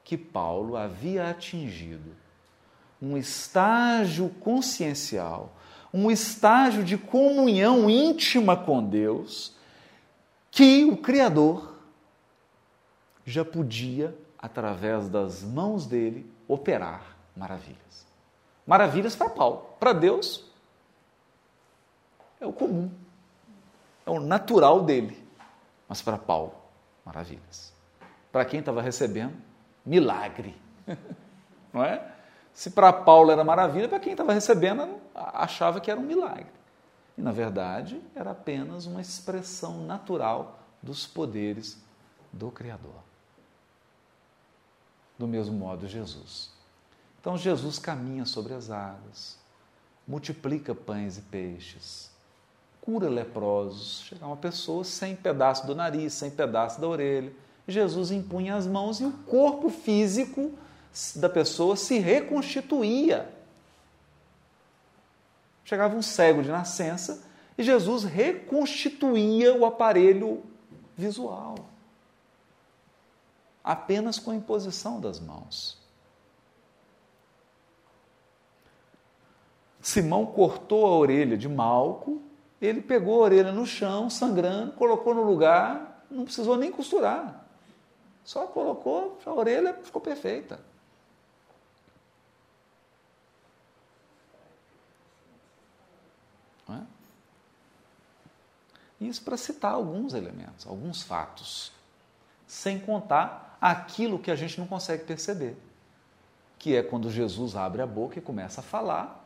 [0.04, 2.16] que Paulo havia atingido
[3.02, 5.56] um estágio consciencial,
[5.92, 9.56] um estágio de comunhão íntima com Deus,
[10.52, 11.73] que o Criador
[13.26, 18.06] já podia, através das mãos dele, operar maravilhas.
[18.66, 19.66] Maravilhas para Paulo.
[19.80, 20.50] Para Deus,
[22.40, 22.92] é o comum,
[24.06, 25.22] é o natural dele.
[25.88, 26.54] Mas para Paulo,
[27.06, 27.74] maravilhas.
[28.32, 29.36] Para quem estava recebendo,
[29.86, 30.56] milagre.
[31.72, 32.12] Não é?
[32.54, 36.46] Se para Paulo era maravilha, para quem estava recebendo, achava que era um milagre.
[37.18, 41.82] E, na verdade, era apenas uma expressão natural dos poderes
[42.32, 43.13] do Criador.
[45.18, 46.50] Do mesmo modo, Jesus.
[47.20, 49.38] Então Jesus caminha sobre as águas,
[50.08, 52.12] multiplica pães e peixes,
[52.82, 54.04] cura leprosos.
[54.08, 57.32] Chega uma pessoa sem pedaço do nariz, sem pedaço da orelha.
[57.68, 60.52] Jesus impunha as mãos e o corpo físico
[61.16, 63.30] da pessoa se reconstituía.
[65.64, 67.24] Chegava um cego de nascença
[67.58, 70.44] e Jesus reconstituía o aparelho
[70.98, 71.56] visual,
[73.64, 75.82] apenas com a imposição das mãos.
[79.82, 82.22] Simão cortou a orelha de Malco,
[82.62, 87.46] ele pegou a orelha no chão, sangrando, colocou no lugar, não precisou nem costurar.
[88.24, 90.60] Só colocou, a orelha ficou perfeita.
[96.70, 96.80] É?
[99.02, 101.74] Isso para citar alguns elementos, alguns fatos,
[102.54, 105.58] sem contar aquilo que a gente não consegue perceber,
[106.60, 109.24] que é quando Jesus abre a boca e começa a falar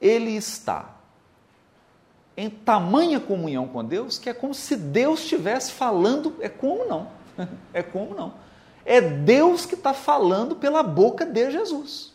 [0.00, 0.94] ele está
[2.36, 6.36] em tamanha comunhão com Deus que é como se Deus estivesse falando.
[6.40, 7.10] É como não?
[7.72, 8.34] É como não?
[8.84, 12.12] É Deus que está falando pela boca de Jesus.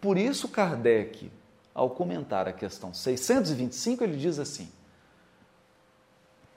[0.00, 1.30] Por isso, Kardec,
[1.74, 4.70] ao comentar a questão 625, ele diz assim: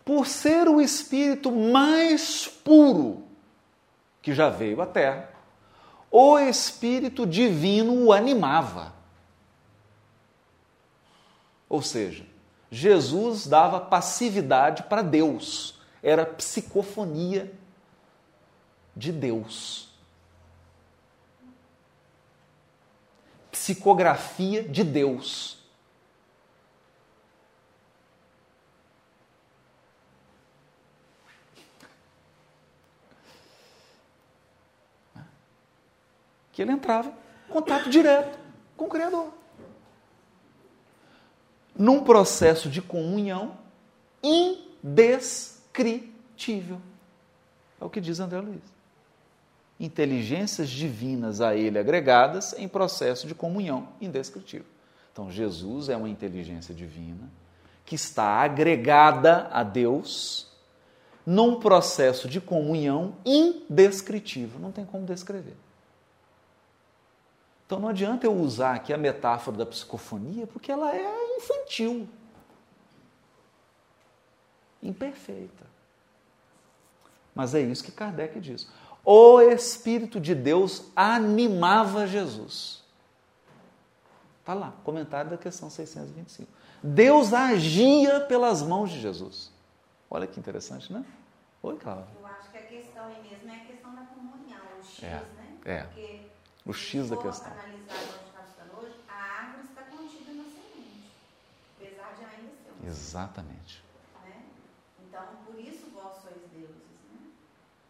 [0.07, 3.27] por ser o espírito mais puro
[4.21, 5.29] que já veio à Terra,
[6.09, 8.93] o espírito divino o animava.
[11.67, 12.25] Ou seja,
[12.71, 17.53] Jesus dava passividade para Deus, era psicofonia
[18.95, 19.89] de Deus.
[23.51, 25.56] Psicografia de Deus.
[36.57, 37.13] Que ele entrava
[37.47, 38.35] em contato direto
[38.75, 39.31] com o Criador
[41.77, 43.55] num processo de comunhão
[44.23, 46.81] indescritível.
[47.79, 48.63] É o que diz André Luiz.
[49.79, 54.65] Inteligências divinas a ele agregadas em processo de comunhão indescritível.
[55.13, 57.29] Então, Jesus é uma inteligência divina
[57.85, 60.47] que está agregada a Deus
[61.23, 64.59] num processo de comunhão indescritível.
[64.59, 65.66] Não tem como descrever.
[67.67, 72.07] Então não adianta eu usar aqui a metáfora da psicofonia, porque ela é infantil,
[74.81, 75.67] imperfeita.
[77.35, 78.69] Mas é isso que Kardec diz.
[79.03, 82.81] O Espírito de Deus animava Jesus.
[84.39, 86.49] Está lá, comentário da questão 625.
[86.81, 89.51] Deus agia pelas mãos de Jesus.
[90.09, 91.03] Olha que interessante, né?
[91.61, 92.07] Oi, Cláudia.
[92.17, 95.21] Eu acho que a questão aí mesmo é a questão da comunhão, o X, é,
[95.35, 95.57] né?
[95.65, 95.83] É.
[95.83, 96.26] Porque
[96.67, 97.51] o X da questão.
[102.87, 103.83] Exatamente.
[104.23, 104.43] Né?
[105.01, 106.75] Então, por isso vós sois deuses.
[107.11, 107.31] Né?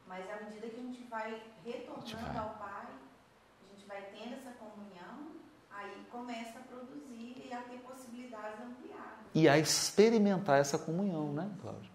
[0.07, 2.37] Mas à medida que a gente vai retornando gente vai.
[2.37, 5.31] ao Pai, a gente vai tendo essa comunhão,
[5.69, 9.25] aí começa a produzir e a ter possibilidades ampliadas.
[9.35, 11.91] E a experimentar essa comunhão, né, Cláudio?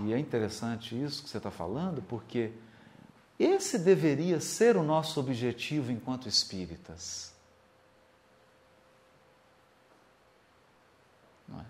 [0.00, 2.52] E é interessante isso que você está falando, porque
[3.38, 7.34] esse deveria ser o nosso objetivo enquanto espíritas.
[11.50, 11.64] É?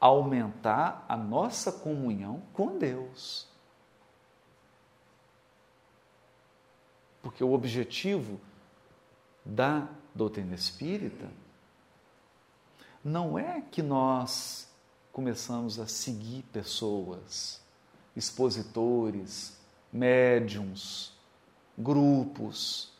[0.00, 3.46] Aumentar a nossa comunhão com Deus.
[7.20, 8.40] Porque o objetivo
[9.44, 11.28] da doutrina espírita
[13.04, 14.68] não é que nós
[15.12, 17.60] começamos a seguir pessoas,
[18.16, 19.57] expositores,
[19.92, 21.12] médiums,
[21.76, 22.90] grupos,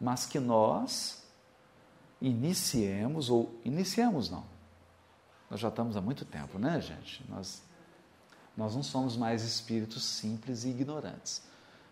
[0.00, 1.22] mas que nós
[2.20, 4.44] iniciemos, ou iniciemos não,
[5.50, 7.24] nós já estamos há muito tempo, né, gente?
[7.28, 7.62] Nós,
[8.56, 11.42] nós não somos mais espíritos simples e ignorantes.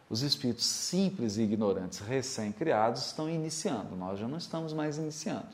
[0.08, 5.48] Os espíritos simples e ignorantes recém-criados estão iniciando, nós já não estamos mais iniciando.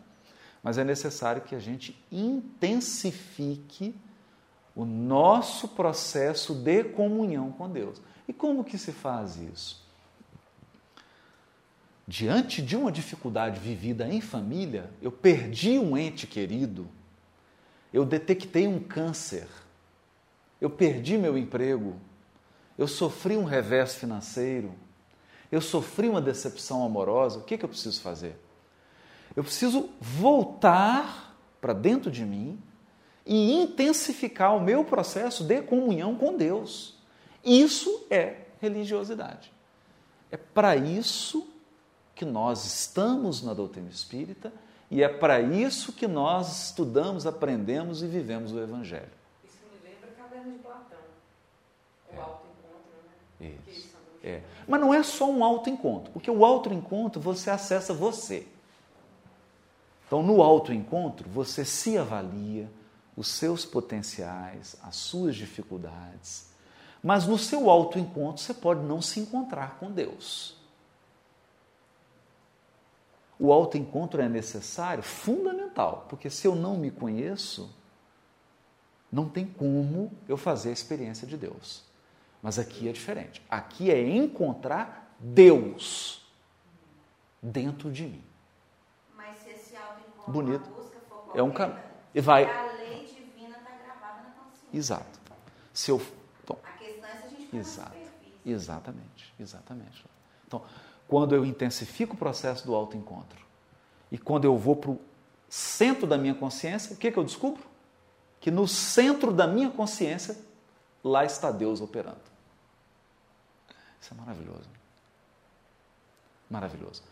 [0.62, 3.94] Mas é necessário que a gente intensifique
[4.74, 8.00] o nosso processo de comunhão com Deus.
[8.26, 9.82] E como que se faz isso?
[12.06, 16.88] Diante de uma dificuldade vivida em família, eu perdi um ente querido,
[17.92, 19.46] eu detectei um câncer,
[20.60, 21.96] eu perdi meu emprego,
[22.76, 24.74] eu sofri um revés financeiro,
[25.50, 28.36] eu sofri uma decepção amorosa, o que, que eu preciso fazer?
[29.36, 32.60] Eu preciso voltar para dentro de mim
[33.24, 36.96] e intensificar o meu processo de comunhão com Deus.
[37.44, 39.52] Isso é religiosidade.
[40.30, 41.48] É para isso
[42.14, 44.52] que nós estamos na doutrina espírita
[44.90, 49.10] e é para isso que nós estudamos, aprendemos e vivemos o Evangelho.
[49.44, 50.98] Isso me lembra a caverna de Platão,
[52.10, 52.20] o é.
[52.20, 52.92] autoencontro,
[53.40, 53.54] né?
[53.66, 53.92] Isso.
[54.22, 54.42] É.
[54.68, 58.46] Mas não é só um autoencontro, porque o autoencontro você acessa você.
[60.06, 62.70] Então, no autoencontro, você se avalia,
[63.16, 66.50] os seus potenciais, as suas dificuldades.
[67.02, 70.56] Mas no seu autoencontro você pode não se encontrar com Deus.
[73.38, 77.74] O autoencontro é necessário, fundamental, porque se eu não me conheço,
[79.10, 81.82] não tem como eu fazer a experiência de Deus.
[82.40, 83.42] Mas aqui é diferente.
[83.50, 86.24] Aqui é encontrar Deus
[87.42, 88.24] dentro de mim.
[89.16, 90.70] Mas se esse autoencontro Bonito.
[90.70, 91.82] busca for correta, é um caminho.
[92.14, 92.71] E vai
[94.72, 95.20] Exato.
[95.72, 96.00] Se eu,
[96.46, 97.96] bom, a questão é se a gente exato,
[98.44, 100.04] exatamente, exatamente.
[100.46, 100.62] Então,
[101.06, 103.38] quando eu intensifico o processo do autoencontro
[104.10, 105.00] e quando eu vou para o
[105.48, 107.62] centro da minha consciência, o que, que eu descubro?
[108.40, 110.36] Que no centro da minha consciência,
[111.04, 112.20] lá está Deus operando.
[114.00, 114.68] Isso é maravilhoso.
[116.50, 117.02] Maravilhoso.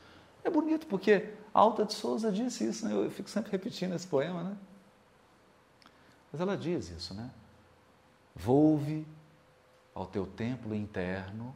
[0.42, 2.94] É bonito porque Alta de Souza disse isso, né?
[2.94, 4.56] eu fico sempre repetindo esse poema, né?
[6.32, 7.30] Mas ela diz isso, né?
[8.34, 9.06] Volve
[9.94, 11.54] ao teu templo interno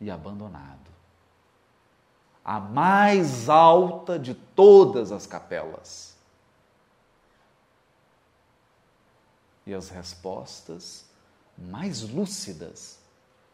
[0.00, 0.90] e abandonado,
[2.44, 6.16] a mais alta de todas as capelas.
[9.66, 11.04] E as respostas
[11.58, 12.98] mais lúcidas.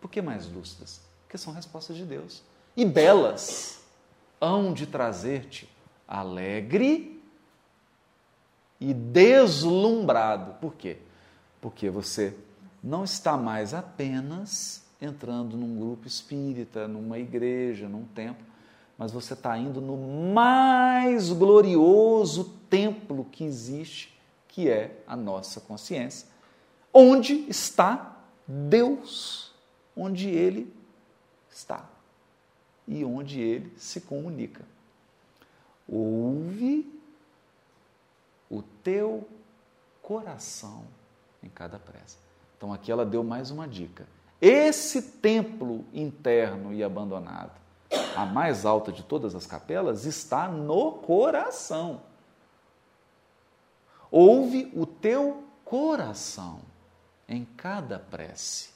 [0.01, 1.01] Por que mais lúcidas?
[1.23, 2.43] Porque são respostas de Deus.
[2.77, 3.81] E belas
[4.41, 5.69] hão de trazer-te
[6.07, 7.23] alegre
[8.79, 10.55] e deslumbrado.
[10.61, 10.99] Por quê?
[11.65, 12.37] Porque você
[12.83, 18.45] não está mais apenas entrando num grupo espírita, numa igreja, num templo,
[18.99, 19.97] mas você está indo no
[20.35, 24.15] mais glorioso templo que existe,
[24.47, 26.29] que é a nossa consciência,
[26.93, 28.15] onde está
[28.47, 29.51] Deus,
[29.97, 30.71] onde Ele
[31.51, 31.89] está
[32.87, 34.67] e onde Ele se comunica.
[35.89, 36.87] Ouve
[38.51, 39.27] o teu
[40.03, 40.85] coração
[41.45, 42.17] em cada prece.
[42.57, 44.07] Então aqui ela deu mais uma dica.
[44.41, 47.53] Esse templo interno e abandonado,
[48.17, 52.03] a mais alta de todas as capelas, está no coração.
[54.11, 56.61] Ouve o teu coração
[57.29, 58.71] em cada prece.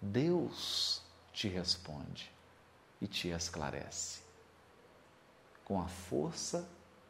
[0.00, 2.30] Deus te responde
[3.00, 4.20] e te esclarece
[5.64, 6.66] com a força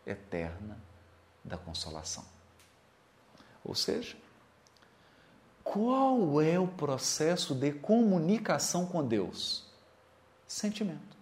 [0.07, 0.79] eterna
[1.45, 2.25] da consolação.
[3.65, 4.17] Ou seja,
[5.67, 9.65] qual é o processo de comunicação com Deus?
[10.47, 11.17] Sentimento.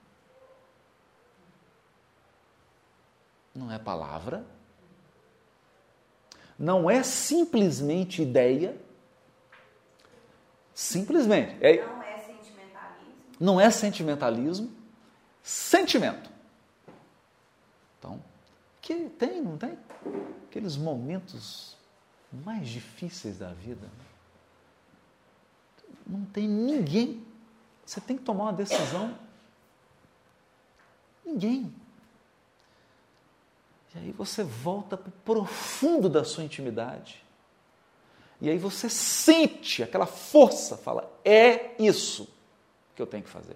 [3.55, 4.45] Não é palavra,
[6.59, 8.77] não é simplesmente ideia,
[10.75, 11.57] simplesmente.
[11.65, 13.15] É, não é sentimentalismo.
[13.41, 14.73] Não é sentimentalismo,
[15.43, 16.31] sentimento.
[17.99, 18.23] Então,
[18.83, 19.79] que tem, não tem?
[20.49, 21.79] Aqueles momentos
[22.31, 23.89] mais difíceis da vida.
[26.07, 27.25] Não tem ninguém.
[27.85, 29.17] Você tem que tomar uma decisão.
[31.25, 31.75] Ninguém.
[33.95, 37.25] E aí você volta para o profundo da sua intimidade.
[38.41, 42.29] E aí você sente aquela força, fala: é isso
[42.95, 43.55] que eu tenho que fazer.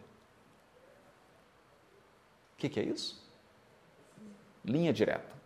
[2.54, 3.22] O que, que é isso?
[4.64, 5.36] Linha direta.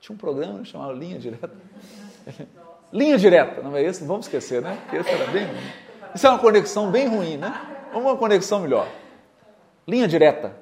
[0.00, 1.50] Tinha um programa chamado Linha Direta.
[2.92, 4.00] Linha direta, não é isso?
[4.00, 4.76] Não vamos esquecer, né?
[4.82, 5.46] Porque esse era bem.
[6.14, 7.88] Isso é uma conexão bem ruim, né?
[7.92, 8.88] Vamos uma conexão melhor.
[9.86, 10.56] Linha direta.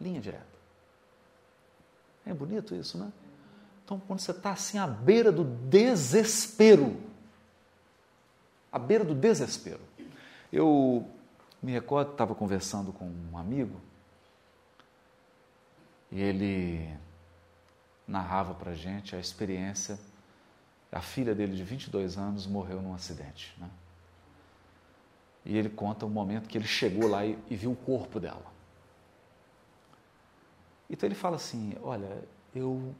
[0.00, 0.46] Linha direta.
[2.26, 3.10] É bonito isso, né?
[3.84, 6.96] Então, quando você está assim à beira do desespero,
[8.70, 9.80] à beira do desespero.
[10.52, 11.06] Eu
[11.62, 13.80] me recordo, estava conversando com um amigo
[16.10, 16.96] e ele
[18.06, 19.98] narrava para gente a experiência.
[20.92, 23.54] A filha dele, de 22 anos, morreu num acidente.
[23.58, 23.70] Né?
[25.44, 28.50] E ele conta o momento que ele chegou lá e, e viu o corpo dela.
[30.88, 32.24] Então ele fala assim: Olha,
[32.54, 32.94] eu,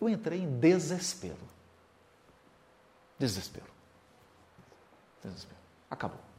[0.00, 1.48] eu entrei em desespero.
[3.18, 3.70] Desespero.
[5.22, 5.60] Desespero.
[5.90, 6.30] Acabou.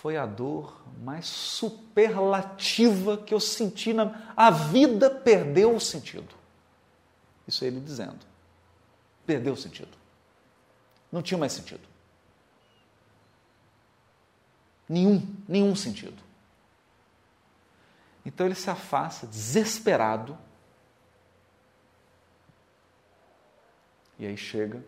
[0.00, 6.37] foi a dor mais superlativa que eu senti na a vida perdeu o sentido.
[7.48, 8.26] Isso é ele dizendo.
[9.24, 9.96] Perdeu o sentido.
[11.10, 11.88] Não tinha mais sentido.
[14.86, 16.22] Nenhum, nenhum sentido.
[18.24, 20.38] Então ele se afasta desesperado.
[24.18, 24.84] E aí chega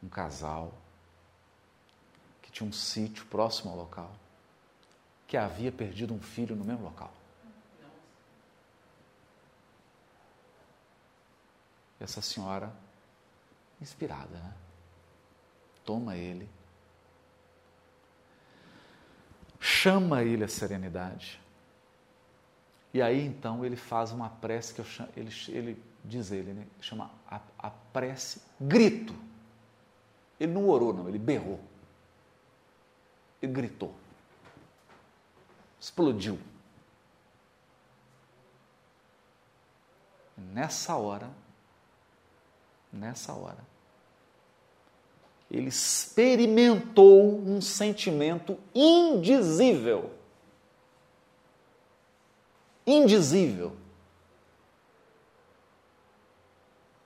[0.00, 0.72] um casal
[2.40, 4.14] que tinha um sítio próximo ao local,
[5.26, 7.12] que havia perdido um filho no mesmo local.
[12.00, 12.72] Essa senhora,
[13.80, 14.54] inspirada, né?
[15.84, 16.48] toma ele,
[19.58, 21.40] chama ele a serenidade.
[22.92, 26.66] E aí então ele faz uma prece que eu chamo, ele, ele diz ele, né?
[26.80, 29.14] chama a, a prece grito.
[30.38, 31.60] Ele não orou, não, ele berrou
[33.42, 33.94] e gritou.
[35.78, 36.38] Explodiu.
[40.36, 41.30] Nessa hora,
[42.92, 43.58] nessa hora,
[45.50, 50.14] ele experimentou um sentimento indizível.
[52.86, 53.76] Indizível.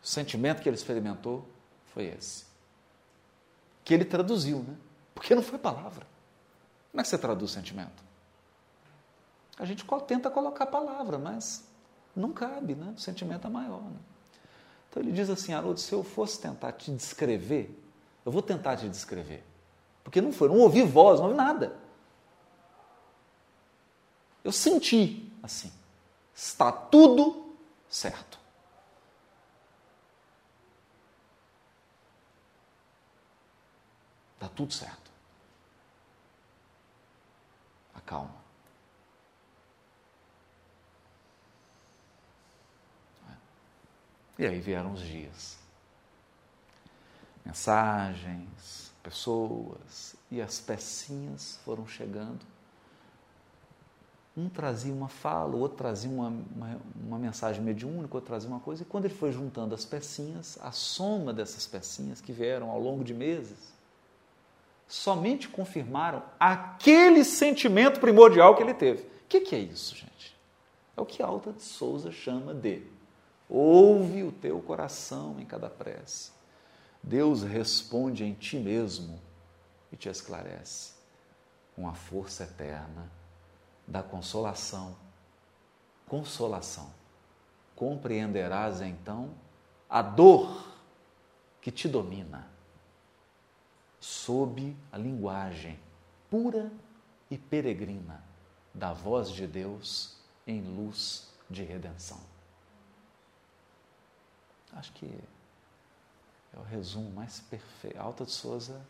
[0.02, 1.48] O sentimento que ele experimentou
[1.86, 2.44] foi esse.
[3.82, 4.76] Que ele traduziu, né?
[5.14, 6.06] Porque não foi palavra.
[6.90, 8.04] Como é que você traduz sentimento?
[9.58, 11.64] A gente tenta colocar palavra, mas
[12.14, 12.92] não cabe, né?
[12.96, 13.82] O sentimento é maior.
[13.82, 13.98] Né?
[14.94, 17.76] Então ele diz assim, Haroldo, se eu fosse tentar te descrever,
[18.24, 19.42] eu vou tentar te descrever.
[20.04, 21.76] Porque não foi, não ouvi voz, não ouvi nada.
[24.44, 25.72] Eu senti assim.
[26.32, 27.56] Está tudo
[27.88, 28.38] certo.
[34.34, 35.10] Está tudo certo.
[37.96, 38.43] Acalma.
[44.38, 45.56] E aí vieram os dias.
[47.44, 52.40] Mensagens, pessoas, e as pecinhas foram chegando.
[54.36, 58.58] Um trazia uma fala, o outro trazia uma, uma, uma, mensagem mediúnica, outro trazia uma
[58.58, 62.80] coisa, e quando ele foi juntando as pecinhas, a soma dessas pecinhas que vieram ao
[62.80, 63.72] longo de meses,
[64.88, 69.02] somente confirmaram aquele sentimento primordial que ele teve.
[69.02, 70.36] O que, que é isso, gente?
[70.96, 72.82] É o que Alta de Souza chama de
[73.48, 76.32] ouve o teu coração em cada prece.
[77.02, 79.20] Deus responde em ti mesmo
[79.92, 80.94] e te esclarece
[81.76, 83.10] com a força eterna
[83.86, 84.96] da consolação.
[86.08, 86.92] Consolação.
[87.76, 89.34] Compreenderás então
[89.88, 90.72] a dor
[91.60, 92.48] que te domina
[94.00, 95.78] sob a linguagem
[96.30, 96.70] pura
[97.30, 98.22] e peregrina
[98.72, 100.16] da voz de Deus
[100.46, 102.33] em luz de redenção.
[104.76, 107.98] Acho que é o resumo mais perfeito.
[107.98, 108.80] Alta de Souza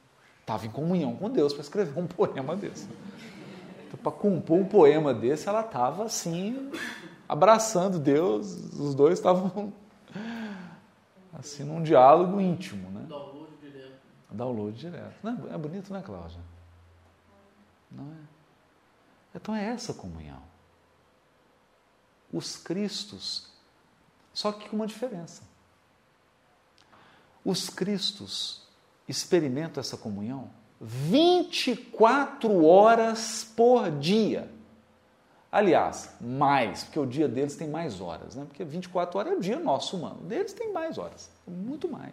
[0.41, 2.89] estava em comunhão com Deus para escrever um poema desse.
[3.87, 6.71] Então, para compor um poema desse, ela estava assim,
[7.29, 9.73] abraçando Deus, os dois estavam
[11.33, 13.07] assim num diálogo íntimo, né?
[14.31, 15.15] Download direto.
[15.23, 16.41] Não é, é bonito, né, Cláudia?
[17.91, 18.17] Não é?
[19.35, 20.43] Então é essa comunhão.
[22.33, 23.49] Os Cristos,
[24.33, 25.43] só que com uma diferença.
[27.45, 28.63] Os Cristos
[29.09, 34.51] experimentam essa comunhão 24 horas por dia.
[35.53, 38.45] Aliás, mais, porque o dia deles tem mais horas, né?
[38.45, 40.21] Porque 24 horas é o dia nosso humano.
[40.23, 42.13] Deles tem mais horas, muito mais.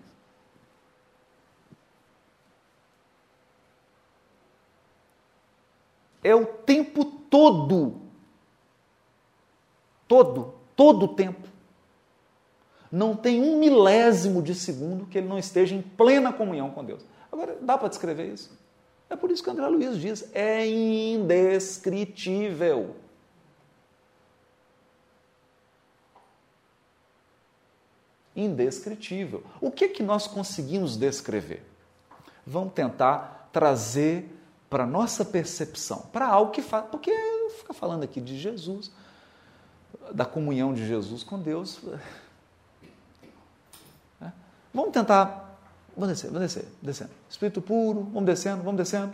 [6.24, 8.02] é o tempo todo.
[10.08, 11.48] Todo, todo o tempo.
[12.92, 17.06] Não tem um milésimo de segundo que ele não esteja em plena comunhão com Deus.
[17.32, 18.52] Agora, dá para descrever isso?
[19.10, 22.98] É por isso que André Luiz diz: é indescritível.
[28.36, 29.44] Indescritível.
[29.60, 31.64] O que, que nós conseguimos descrever?
[32.46, 34.30] Vamos tentar trazer
[34.70, 36.86] para nossa percepção, para algo que faz.
[36.90, 37.12] Porque
[37.58, 38.92] ficar falando aqui de Jesus,
[40.14, 41.82] da comunhão de Jesus com Deus.
[44.74, 45.58] Vamos tentar.
[45.96, 47.12] Vamos descer, vamos descer, descendo.
[47.30, 49.14] Espírito puro, vamos descendo, vamos descendo.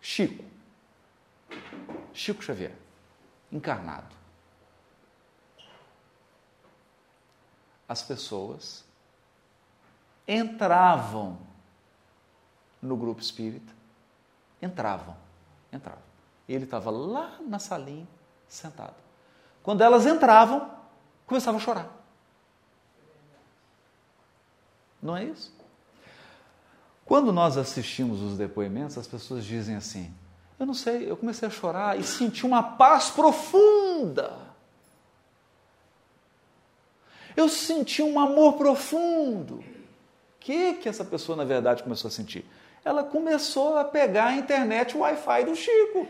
[0.00, 0.44] Chico.
[2.12, 2.74] Chico Xavier,
[3.50, 4.14] encarnado.
[7.88, 8.84] As pessoas
[10.26, 11.38] entravam
[12.80, 13.72] no grupo espírita
[14.62, 15.16] entravam,
[15.72, 16.02] entravam.
[16.48, 18.06] Ele estava lá na salinha,
[18.48, 18.94] sentado.
[19.62, 20.70] Quando elas entravam,
[21.26, 21.88] começava a chorar.
[25.02, 25.52] Não é isso?
[27.04, 30.14] Quando nós assistimos os depoimentos, as pessoas dizem assim:
[30.58, 34.38] Eu não sei, eu comecei a chorar e senti uma paz profunda.
[37.36, 39.56] Eu senti um amor profundo.
[39.56, 39.64] O
[40.38, 42.46] que, que essa pessoa, na verdade, começou a sentir?
[42.84, 46.08] ela começou a pegar a internet Wi-Fi do Chico.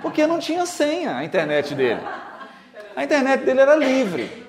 [0.00, 2.00] Porque não tinha senha a internet dele.
[2.96, 4.41] A internet dele era livre.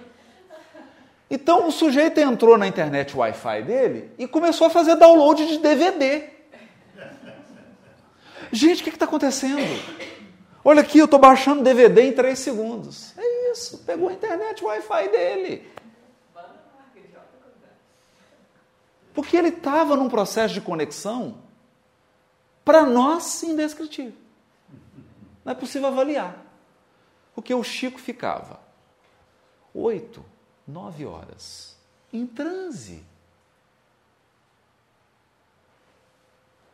[1.34, 6.30] Então o sujeito entrou na internet Wi-Fi dele e começou a fazer download de DVD.
[8.52, 9.58] Gente, o que está acontecendo?
[10.64, 13.18] Olha aqui, eu estou baixando DVD em 3 segundos.
[13.18, 15.74] É isso, pegou a internet Wi-Fi dele.
[19.12, 21.40] Porque ele estava num processo de conexão,
[22.64, 24.14] para nós, indescritível.
[25.44, 26.46] Não é possível avaliar.
[27.34, 28.60] Porque o Chico ficava
[29.74, 30.24] oito,
[30.68, 31.78] nove horas
[32.12, 33.04] em transe.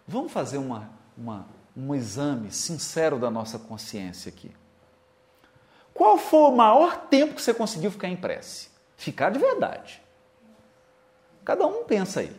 [0.07, 4.51] Vamos fazer uma, uma, um exame sincero da nossa consciência aqui.
[5.93, 8.69] Qual foi o maior tempo que você conseguiu ficar em prece?
[8.97, 10.01] Ficar de verdade.
[11.45, 12.35] Cada um pensa aí.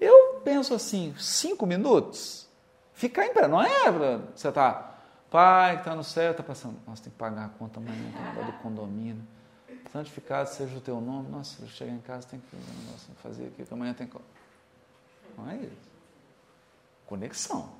[0.00, 2.48] Eu penso assim, cinco minutos,
[2.94, 3.48] ficar em prece.
[3.48, 3.90] Não é
[4.34, 4.98] você tá,
[5.30, 8.44] pai que está no céu, está passando, nossa, tem que pagar a conta amanhã, tem
[8.44, 9.22] que do condomínio.
[9.90, 11.30] Santificado seja o teu nome.
[11.30, 12.56] Nossa, eu chegar em casa tem que
[12.90, 14.16] nossa, fazer aqui, que amanhã tem que.
[15.36, 15.90] Não é isso.
[17.06, 17.72] Conexão.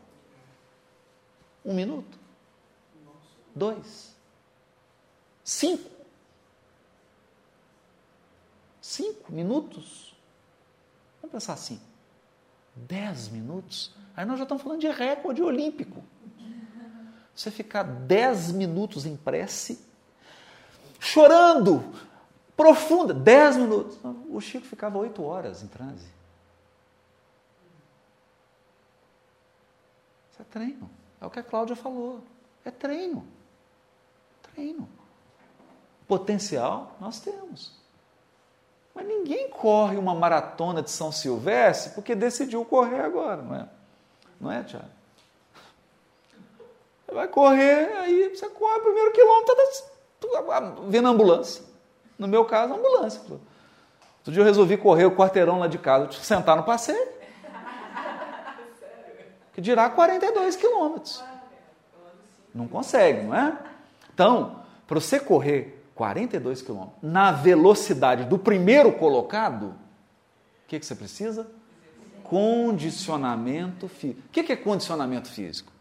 [1.65, 2.19] Um minuto.
[3.55, 4.15] Dois.
[5.45, 5.91] Cinco.
[8.81, 10.15] Cinco minutos.
[11.21, 11.81] Vamos pensar assim.
[12.75, 13.95] Dez minutos.
[14.17, 16.03] Aí nós já estamos falando de recorde olímpico.
[17.35, 19.83] Você ficar dez minutos em prece,
[21.03, 21.85] chorando,
[22.57, 23.99] profunda, dez minutos.
[24.31, 26.07] O Chico ficava oito horas em transe.
[30.31, 30.89] Isso é treino.
[31.21, 32.23] É o que a Cláudia falou.
[32.65, 33.27] É treino.
[34.55, 34.89] Treino.
[36.07, 37.73] Potencial nós temos.
[38.95, 43.69] Mas ninguém corre uma maratona de São Silvestre porque decidiu correr agora, não é?
[44.41, 44.87] Não é, Tiago?
[47.05, 49.92] Você vai correr, aí você corre o primeiro quilômetro, tá
[50.89, 51.63] vendo a ambulância.
[52.19, 53.21] No meu caso, ambulância.
[53.21, 57.09] Outro dia eu resolvi correr o quarteirão lá de casa, sentar no passeio.
[59.53, 61.23] Que dirá 42 quilômetros.
[62.55, 63.59] Não consegue, não é?
[64.15, 70.95] Então, para você correr 42 quilômetros na velocidade do primeiro colocado, o que, que você
[70.95, 71.51] precisa?
[72.23, 74.21] Condicionamento físico.
[74.27, 75.72] O que, que é condicionamento físico?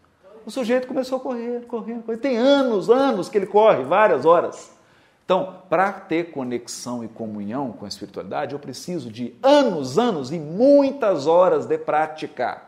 [0.44, 2.18] O sujeito começou a correr, correr, correr.
[2.18, 4.72] Tem anos, anos que ele corre, várias horas.
[5.24, 10.38] Então, para ter conexão e comunhão com a espiritualidade, eu preciso de anos, anos e
[10.38, 12.62] muitas horas de prática.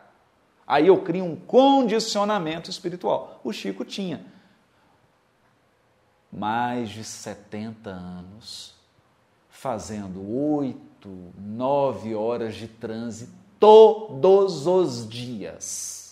[0.67, 3.41] Aí eu crio um condicionamento espiritual.
[3.43, 4.25] O Chico tinha
[6.33, 8.75] mais de 70 anos
[9.51, 16.04] fazendo oito, nove horas de transe todos os dias.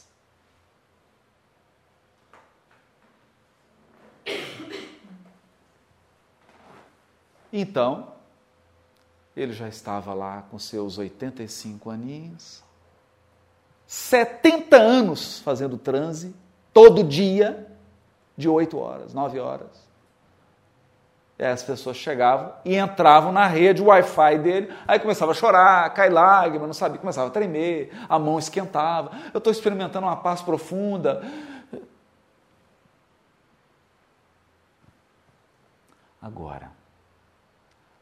[7.53, 8.09] Então,
[9.37, 12.62] ele já estava lá com seus 85 aninhos,
[13.87, 16.35] 70 anos fazendo transe,
[16.73, 17.66] todo dia,
[18.37, 19.93] de 8 horas, 9 horas.
[21.39, 26.11] E as pessoas chegavam e entravam na rede, Wi-Fi dele, aí começava a chorar, cair
[26.11, 29.11] lágrimas, não sabia, começava a tremer, a mão esquentava.
[29.35, 31.23] Eu estou experimentando uma paz profunda.
[36.23, 36.73] Agora,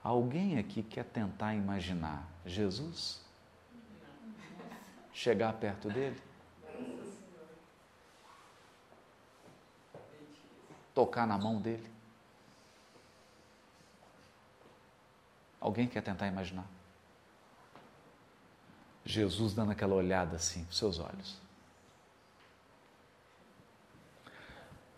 [0.05, 3.21] alguém aqui quer tentar imaginar Jesus?
[5.12, 6.21] chegar perto dele?
[10.95, 11.89] Tocar na mão dele?
[15.61, 16.66] Alguém quer tentar imaginar?
[19.05, 21.39] Jesus dando aquela olhada assim, seus olhos.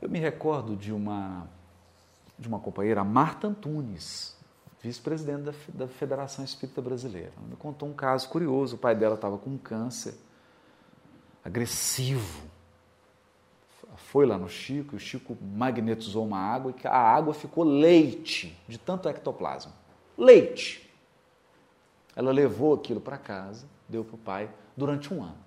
[0.01, 1.49] Eu me recordo de uma
[2.43, 4.37] de uma companheira, Marta Antunes,
[4.83, 7.33] vice-presidente da, da Federação Espírita Brasileira.
[7.37, 8.75] Ela me contou um caso curioso.
[8.77, 10.15] O pai dela estava com câncer
[11.45, 12.43] agressivo.
[13.97, 18.59] Foi lá no Chico e o Chico magnetizou uma água e a água ficou leite
[18.67, 19.73] de tanto ectoplasma.
[20.17, 20.91] Leite.
[22.15, 25.39] Ela levou aquilo para casa, deu para o pai durante um ano.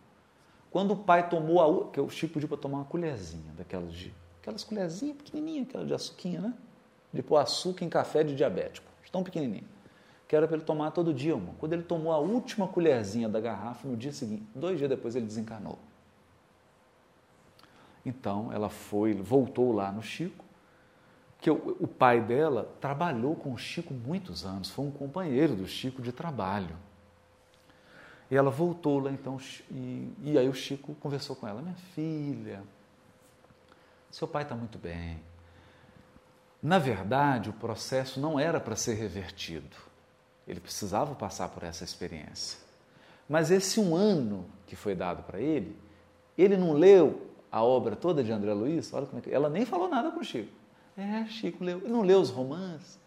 [0.71, 4.13] Quando o pai tomou a que o Chico pediu para tomar uma colherzinha daquelas de
[4.41, 6.53] aquelas colherzinhas pequenininhas, aquela de açuquinha, né?
[7.15, 9.63] De pôr açúcar em café de diabético tão pequenininho,
[10.27, 11.53] que era para ele tomar todo dia uma.
[11.53, 15.25] Quando ele tomou a última colherzinha da garrafa, no dia seguinte, dois dias depois, ele
[15.25, 15.79] desencarnou.
[18.05, 20.43] Então, ela foi, voltou lá no Chico,
[21.39, 25.65] que o, o pai dela trabalhou com o Chico muitos anos, foi um companheiro do
[25.65, 26.75] Chico de trabalho.
[28.29, 29.39] E ela voltou lá então,
[29.71, 32.63] e, e aí o Chico conversou com ela: Minha filha,
[34.11, 35.21] seu pai está muito bem,
[36.65, 39.77] na verdade, o processo não era para ser revertido.
[40.47, 42.57] Ele precisava passar por essa experiência.
[43.29, 45.77] Mas esse um ano que foi dado para ele,
[46.35, 48.91] ele não leu a obra toda de André Luiz?
[48.95, 49.31] Olha como é que.
[49.31, 50.51] Ela nem falou nada com o Chico.
[50.97, 51.77] É, Chico leu.
[51.77, 52.97] Ele não leu os romances?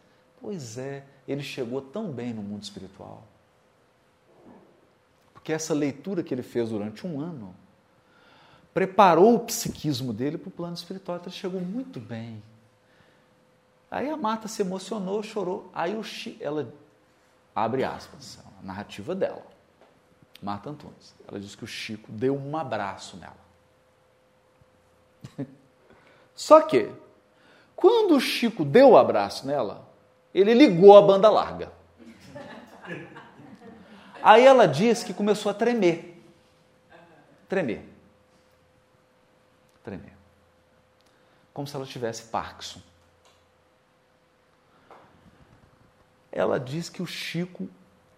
[0.40, 3.24] Pois é, ele chegou tão bem no mundo espiritual.
[5.34, 7.52] Porque essa leitura que ele fez durante um ano
[8.72, 11.16] preparou o psiquismo dele para o plano espiritual.
[11.16, 12.40] Então ele chegou muito bem.
[13.90, 15.70] Aí a Marta se emocionou, chorou.
[15.74, 16.72] Aí o Chi, ela
[17.54, 19.46] abre aspas, a narrativa dela.
[20.42, 21.14] Marta Antunes.
[21.26, 23.36] Ela disse que o Chico deu um abraço nela.
[26.34, 26.92] Só que,
[27.74, 29.88] quando o Chico deu o abraço nela,
[30.32, 31.72] ele ligou a banda larga.
[34.22, 36.22] Aí ela diz que começou a tremer.
[37.48, 37.84] Tremer.
[39.82, 40.12] Tremer.
[41.52, 42.80] Como se ela tivesse Parkinson.
[46.38, 47.68] Ela diz que o Chico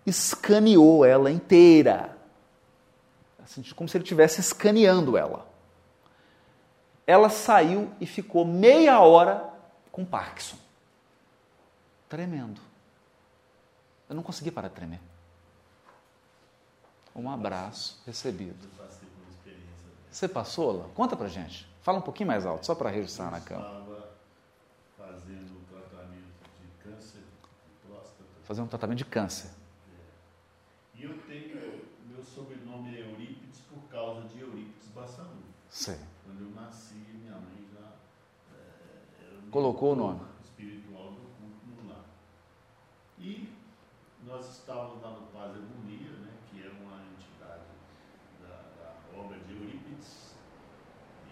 [0.05, 2.19] escaneou ela inteira.
[3.43, 5.49] Assim, como se ele estivesse escaneando ela.
[7.07, 9.49] Ela saiu e ficou meia hora
[9.91, 10.59] com Parkinson.
[12.11, 12.61] Tremendo.
[14.07, 15.01] Eu não consegui parar de tremer.
[17.17, 18.69] Um abraço recebido.
[20.11, 20.89] Você passou, lá?
[20.95, 21.67] Conta pra gente.
[21.81, 23.69] Fala um pouquinho mais alto, só para registrar na câmera.
[23.69, 24.11] estava
[24.99, 28.25] fazendo um tratamento de câncer de próstata.
[28.51, 29.49] Fazer um tratamento de câncer.
[30.97, 35.41] E eu tenho, meu sobrenome é Eurípides por causa de Eurípides Bassanú.
[35.69, 35.97] Sei.
[36.25, 37.93] Quando eu nasci, minha mãe já
[39.47, 40.21] um Colocou o nome.
[40.43, 42.05] espiritual do culto no lar.
[43.21, 43.53] E
[44.27, 47.63] nós estávamos lá no Paz Harmonia, né, que é uma entidade
[48.43, 50.35] da, da obra de Eurípides,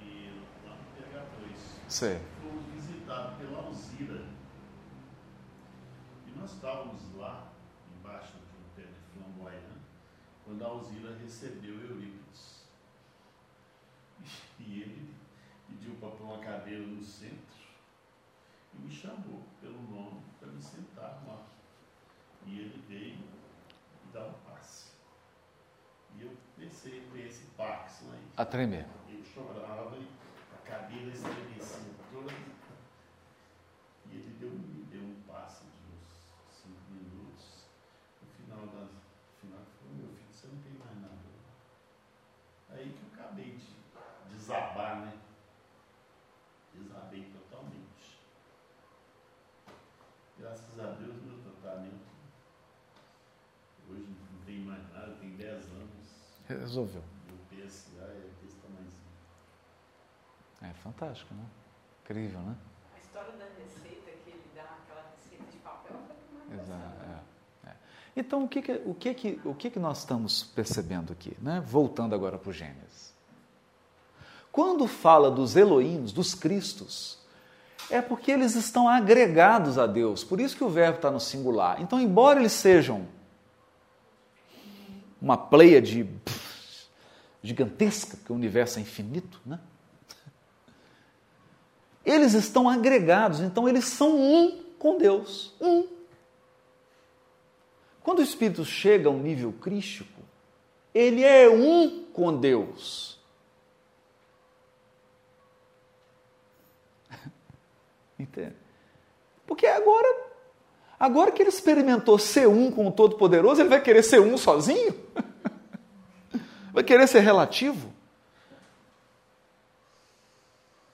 [0.01, 1.57] e lá no PH2
[1.89, 2.21] Sei.
[2.41, 3.69] fomos visitados pela
[6.39, 7.53] nós estávamos lá,
[7.99, 9.79] embaixo um pé de flamboyant,
[10.45, 12.65] quando a Alzira recebeu Eurípides.
[14.59, 15.15] E ele
[15.69, 17.59] pediu para pôr uma cadeira no centro
[18.75, 21.47] e me chamou pelo nome para me sentar lá.
[22.47, 23.19] E ele veio
[24.05, 24.93] e dar um passe.
[26.17, 28.25] E eu pensei por esse Parkinson aí.
[28.37, 28.87] A tremer.
[29.09, 30.09] Eu chorava e
[30.55, 32.33] a cadeira estremecia toda.
[34.11, 36.09] E ele deu, me deu um passe de uns
[36.51, 37.67] cinco minutos.
[38.23, 38.81] No final da.
[38.87, 39.01] No
[39.41, 41.19] final, ele falou: Meu filho, você não tem mais nada.
[42.71, 45.19] Aí que eu acabei de desabar, né?
[46.75, 48.19] Desabei totalmente.
[50.39, 52.07] Graças a Deus, meu tratamento.
[53.91, 56.38] Hoje não tem mais nada, tem 10 anos.
[56.49, 57.03] Resolveu.
[57.51, 58.03] PSA
[60.63, 60.69] é.
[60.69, 61.45] É fantástico, né?
[62.05, 62.57] Incrível, né?
[62.97, 67.23] A história da receita que ele dá, aquela receita de papel, foi uma Exato.
[67.67, 67.73] é, é.
[68.17, 71.37] Então, o que, que, o, que, que, o que, que nós estamos percebendo aqui?
[71.41, 71.63] Né?
[71.65, 73.13] Voltando agora para o Gênesis.
[74.51, 77.19] Quando fala dos Elohims, dos Cristos,
[77.91, 80.25] é porque eles estão agregados a Deus.
[80.25, 81.81] Por isso que o verbo está no singular.
[81.81, 83.07] Então, embora eles sejam
[85.21, 86.38] uma pleia de pff,
[87.43, 89.61] gigantesca, porque o universo é infinito, né?
[92.05, 95.55] Eles estão agregados, então eles são um com Deus.
[95.61, 95.87] Um.
[98.03, 100.23] Quando o Espírito chega a um nível crístico,
[100.95, 103.21] ele é um com Deus.
[108.19, 108.57] Entende?
[109.47, 110.27] Porque agora,
[110.99, 114.95] agora que ele experimentou ser um com o Todo-Poderoso, ele vai querer ser um sozinho?
[116.73, 117.93] Vai querer ser relativo?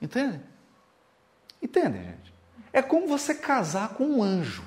[0.00, 0.40] Entende?
[1.62, 2.34] Entende, gente?
[2.72, 4.64] É como você casar com um anjo.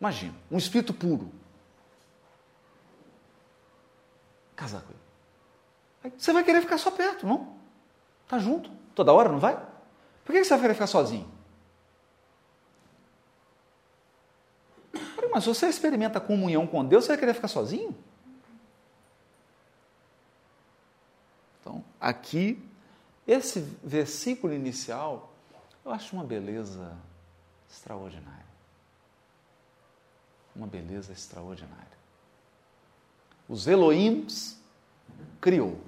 [0.00, 1.30] Imagina, um espírito puro.
[4.56, 5.02] Casar com ele.
[6.04, 7.56] Aí você vai querer ficar só perto, não?
[8.26, 8.70] Tá junto.
[8.94, 9.56] Toda hora, não vai?
[10.24, 11.30] Por que você vai querer ficar sozinho?
[15.32, 17.96] Mas se você experimenta comunhão com Deus, você vai querer ficar sozinho?
[21.60, 22.60] Então, aqui,
[23.26, 25.32] esse versículo inicial,
[25.84, 26.96] eu acho uma beleza
[27.70, 28.42] extraordinária.
[30.54, 31.86] Uma beleza extraordinária.
[33.48, 34.60] Os Elohims
[35.40, 35.80] criou.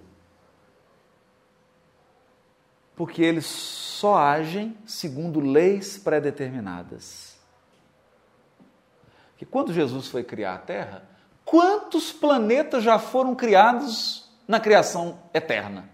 [2.94, 7.36] Porque eles só agem segundo leis pré-determinadas.
[9.36, 11.08] Que quando Jesus foi criar a Terra,
[11.44, 15.93] quantos planetas já foram criados na criação eterna?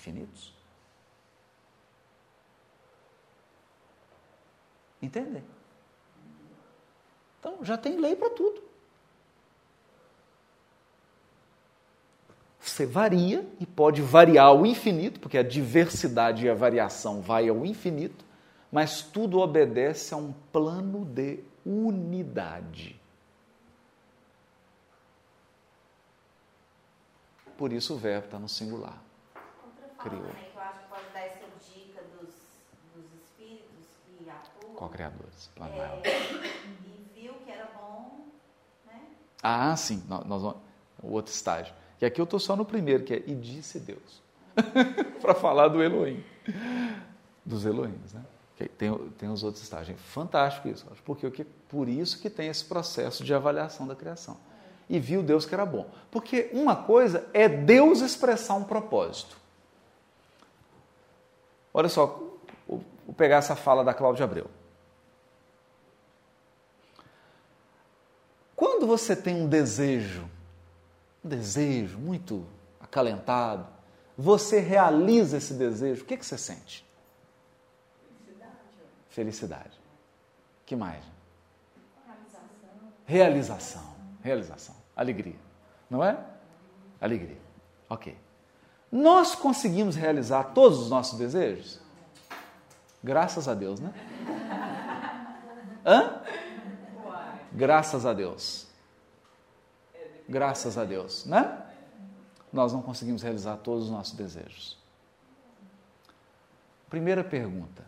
[0.00, 0.50] Infinitos.
[5.02, 5.44] Entendem?
[7.38, 8.62] Então, já tem lei para tudo.
[12.58, 17.66] Você varia e pode variar ao infinito, porque a diversidade e a variação vai ao
[17.66, 18.24] infinito,
[18.72, 22.98] mas tudo obedece a um plano de unidade.
[27.58, 29.09] Por isso o verbo está no singular.
[30.02, 30.22] Criou.
[30.22, 32.30] também que eu acho que pode dar essa dica dos,
[32.94, 35.50] dos espíritos que atuam Co-criadores.
[35.54, 36.00] Plano maior.
[36.04, 38.26] é, e viu que era bom,
[38.86, 39.00] né?
[39.42, 40.58] Ah, sim, nós, nós vamos,
[41.02, 41.74] o outro estágio.
[42.00, 44.22] E aqui eu estou só no primeiro, que é e disse Deus.
[45.20, 46.24] Para falar do Elohim.
[47.44, 48.24] Dos Elohims, né?
[48.76, 49.98] Tem, tem os outros estágios.
[50.00, 50.86] Fantástico isso.
[51.04, 54.36] Porque por isso que tem esse processo de avaliação da criação.
[54.88, 55.88] E viu Deus que era bom.
[56.10, 59.39] Porque uma coisa é Deus expressar um propósito.
[61.72, 62.20] Olha só,
[62.66, 62.82] vou
[63.16, 64.50] pegar essa fala da Cláudia Abreu.
[68.56, 70.28] Quando você tem um desejo,
[71.24, 72.46] um desejo muito
[72.80, 73.66] acalentado,
[74.16, 76.86] você realiza esse desejo, o que, que você sente?
[79.08, 79.78] Felicidade.
[80.64, 81.02] Que mais?
[83.06, 83.94] Realização.
[84.22, 84.76] Realização.
[84.94, 85.38] Alegria.
[85.88, 86.22] Não é?
[87.00, 87.38] Alegria.
[87.88, 88.16] Ok.
[88.90, 91.80] Nós conseguimos realizar todos os nossos desejos?
[93.02, 93.92] Graças a Deus, né?
[95.86, 96.20] Hã?
[97.52, 98.66] Graças a Deus.
[100.28, 101.62] Graças a Deus, né?
[102.52, 104.78] Nós não conseguimos realizar todos os nossos desejos.
[106.88, 107.84] Primeira pergunta: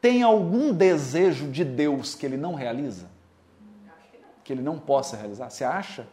[0.00, 3.08] tem algum desejo de Deus que ele não realiza?
[4.44, 5.48] Que, ele não possa realizar?
[5.48, 6.06] Você acha?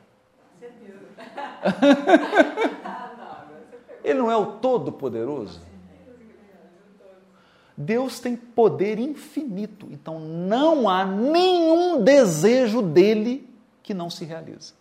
[4.04, 5.62] ele não é o Todo-Poderoso?
[7.76, 13.50] Deus tem poder infinito, então não há nenhum desejo dele
[13.82, 14.74] que não se realiza.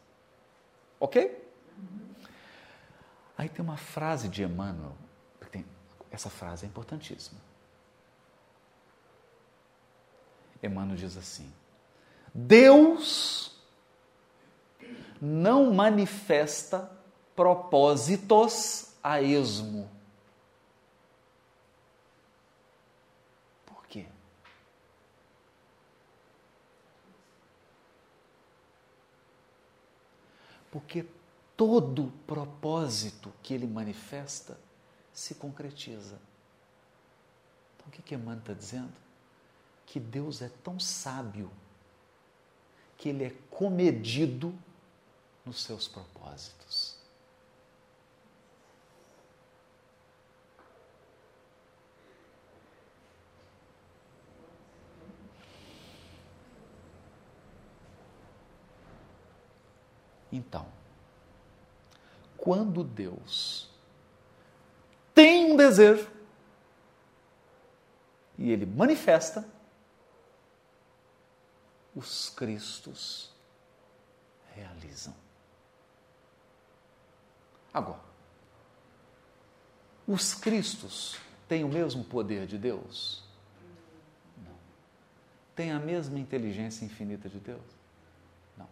[0.98, 1.40] Ok?
[3.38, 4.92] Aí tem uma frase de Emmanuel,
[6.10, 7.40] essa frase é importantíssima.
[10.62, 11.50] Emmanuel diz assim:
[12.34, 13.58] Deus
[15.20, 16.90] não manifesta
[17.36, 19.90] propósitos a esmo.
[23.66, 24.06] Por quê?
[30.70, 31.06] Porque
[31.56, 34.58] todo propósito que ele manifesta
[35.12, 36.18] se concretiza.
[37.76, 39.10] Então, o que, Emmanuel está dizendo?
[39.90, 41.50] que Deus é tão sábio
[42.96, 44.54] que ele é comedido
[45.50, 46.96] nos seus propósitos.
[60.30, 60.68] Então,
[62.38, 63.68] quando Deus
[65.12, 66.08] tem um desejo
[68.38, 69.44] e ele manifesta,
[71.92, 73.32] os Cristos
[74.54, 75.29] realizam.
[77.72, 78.00] Agora,
[80.06, 81.16] os Cristos
[81.48, 83.22] têm o mesmo poder de Deus?
[84.38, 84.56] Não.
[85.54, 87.62] Têm a mesma inteligência infinita de Deus?
[88.56, 88.68] Não.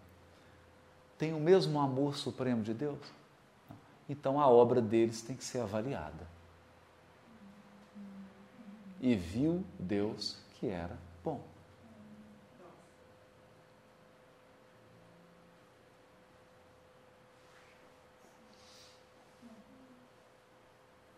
[1.17, 2.99] Têm o mesmo amor supremo de Deus?
[3.71, 3.77] Não.
[4.09, 6.27] Então a obra deles tem que ser avaliada.
[9.01, 11.41] E viu Deus que era bom.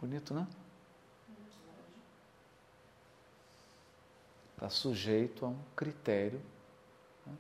[0.01, 0.47] Bonito, né?
[4.55, 6.41] Está sujeito a um critério.
[7.27, 7.35] Né?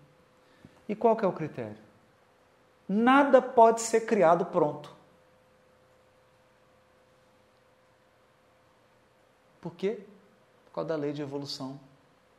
[0.91, 1.78] E qual que é o critério?
[2.87, 4.95] Nada pode ser criado pronto.
[9.61, 10.01] Por quê?
[10.66, 11.81] Por causa da lei de evolução,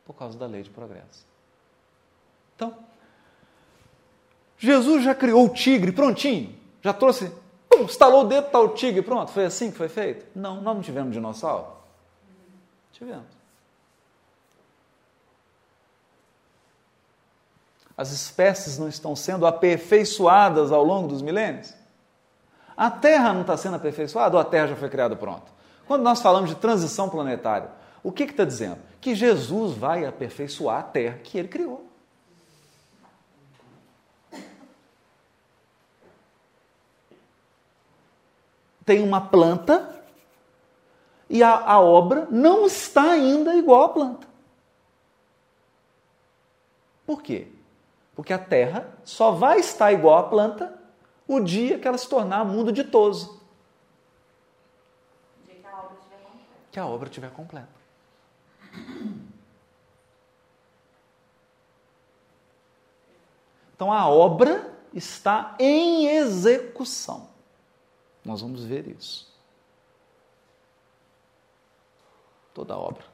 [0.04, 1.26] por causa da lei de progresso.
[2.54, 2.76] Então,
[4.58, 7.32] Jesus já criou o tigre prontinho, já trouxe
[7.82, 9.32] Pum, estalou o dedo, está o tigre, pronto.
[9.32, 10.26] Foi assim que foi feito?
[10.34, 11.66] Não, nós não tivemos dinossauro?
[12.92, 13.26] Tivemos.
[17.96, 21.74] As espécies não estão sendo aperfeiçoadas ao longo dos milênios?
[22.76, 25.52] A Terra não está sendo aperfeiçoada ou a Terra já foi criada pronto?
[25.86, 27.68] Quando nós falamos de transição planetária,
[28.02, 28.78] o que está dizendo?
[29.00, 31.91] Que Jesus vai aperfeiçoar a Terra que ele criou.
[38.84, 40.02] Tem uma planta
[41.28, 44.26] e a, a obra não está ainda igual à planta.
[47.06, 47.48] Por quê?
[48.14, 50.78] Porque a terra só vai estar igual à planta
[51.26, 53.40] o dia que ela se tornar mundo ditoso.
[55.40, 56.68] O dia que a obra estiver completa.
[56.70, 57.82] Que a obra estiver completa.
[63.74, 67.31] Então a obra está em execução.
[68.24, 69.30] Nós vamos ver isso.
[72.54, 73.04] Toda a obra.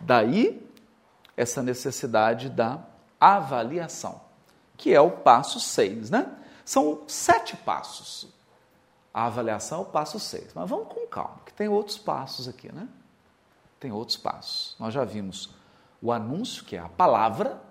[0.00, 0.68] Daí,
[1.36, 2.84] essa necessidade da
[3.18, 4.20] avaliação,
[4.76, 6.36] que é o passo 6, né?
[6.64, 8.28] São sete passos.
[9.12, 10.52] A avaliação é o passo 6.
[10.54, 12.88] Mas vamos com calma, que tem outros passos aqui, né?
[13.78, 14.76] Tem outros passos.
[14.78, 15.50] Nós já vimos
[16.02, 17.62] o anúncio, que é a palavra,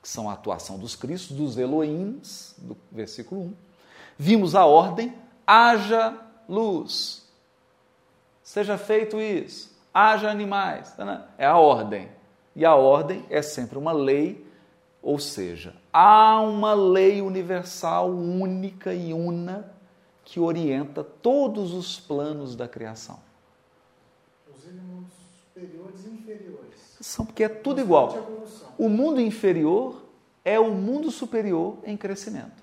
[0.00, 3.54] que são a atuação dos Cristos, dos Elohims, do versículo 1.
[4.22, 5.14] Vimos a ordem,
[5.46, 6.14] haja
[6.46, 7.26] luz.
[8.42, 9.74] Seja feito isso.
[9.94, 10.92] Haja animais.
[10.92, 12.06] Tá, é a ordem.
[12.54, 14.46] E a ordem é sempre uma lei,
[15.00, 19.72] ou seja, há uma lei universal, única e una,
[20.22, 23.18] que orienta todos os planos da criação.
[24.54, 25.14] Os elementos
[25.46, 26.98] superiores e inferiores.
[27.00, 28.14] São porque é tudo igual.
[28.76, 30.02] O mundo inferior
[30.44, 32.59] é o mundo superior em crescimento.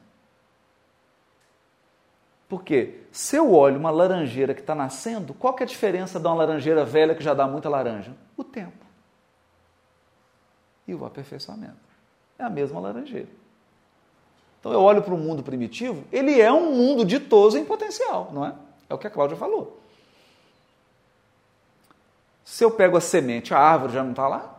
[2.47, 6.25] Porque se eu olho uma laranjeira que está nascendo, qual que é a diferença de
[6.25, 8.13] uma laranjeira velha que já dá muita laranja?
[8.37, 8.85] O tempo.
[10.87, 11.75] E o aperfeiçoamento.
[12.39, 13.27] É a mesma laranjeira.
[14.59, 18.45] Então eu olho para o mundo primitivo, ele é um mundo ditoso em potencial, não
[18.45, 18.53] é?
[18.89, 19.79] É o que a Cláudia falou.
[22.43, 24.55] Se eu pego a semente, a árvore já não está lá?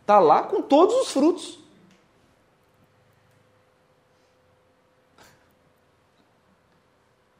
[0.00, 1.58] Está lá com todos os frutos.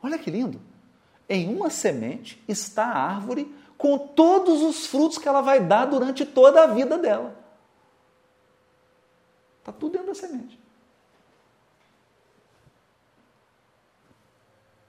[0.02, 0.60] Olha que lindo.
[1.28, 6.26] Em uma semente está a árvore com todos os frutos que ela vai dar durante
[6.26, 7.36] toda a vida dela.
[9.60, 10.60] Está tudo dentro da semente.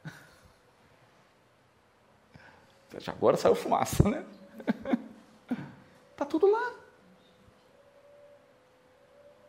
[3.07, 4.25] Agora saiu fumaça, né?
[6.11, 6.73] Está tudo lá.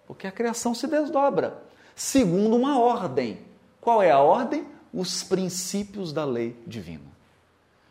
[0.06, 1.62] Porque a criação se desdobra
[1.94, 3.42] segundo uma ordem.
[3.80, 4.73] Qual é a ordem?
[4.94, 7.12] Os princípios da lei divina.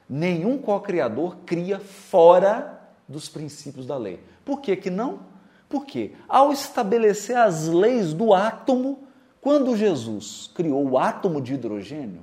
[0.07, 4.19] Nenhum co-criador cria fora dos princípios da lei.
[4.45, 5.19] Por que, que não?
[5.67, 8.99] Porque ao estabelecer as leis do átomo,
[9.41, 12.21] quando Jesus criou o átomo de hidrogênio,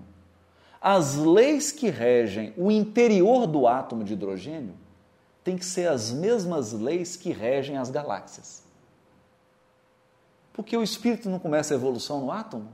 [0.80, 4.74] as leis que regem o interior do átomo de hidrogênio
[5.44, 8.62] têm que ser as mesmas leis que regem as galáxias.
[10.52, 12.68] Porque o espírito não começa a evolução no átomo?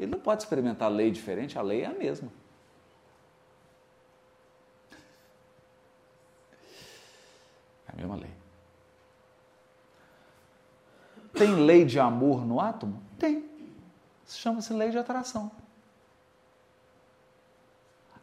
[0.00, 2.32] Ele não pode experimentar lei diferente, a lei é a mesma.
[7.86, 8.30] É a mesma lei.
[11.34, 13.02] Tem lei de amor no átomo?
[13.18, 13.46] Tem.
[14.26, 15.52] Chama-se lei de atração.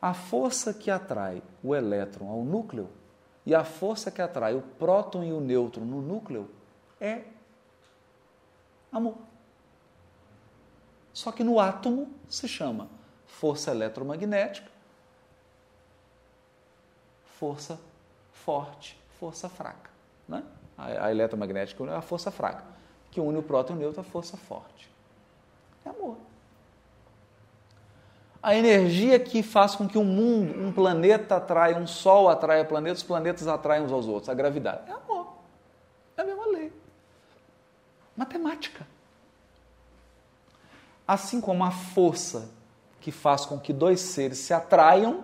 [0.01, 2.89] A força que atrai o elétron ao núcleo
[3.45, 6.49] e a força que atrai o próton e o nêutron no núcleo
[6.99, 7.21] é
[8.91, 9.36] amor.
[11.18, 12.88] Só que no átomo se chama
[13.26, 14.69] força eletromagnética,
[17.39, 17.80] força
[18.31, 19.89] forte, força fraca.
[20.27, 20.44] Né?
[20.77, 22.64] A, eletromagnética é a força fraca,
[23.10, 24.91] que une o próton e o nêutron à força forte.
[25.84, 26.18] É amor
[28.44, 32.99] a energia que faz com que um mundo, um planeta atraia, um sol atraia planetas,
[32.99, 34.88] os planetas atraem uns aos outros, a gravidade.
[34.88, 35.34] É amor.
[36.15, 36.72] É a mesma lei.
[38.15, 38.85] Matemática.
[41.07, 42.49] Assim como a força
[42.99, 45.23] que faz com que dois seres se atraiam,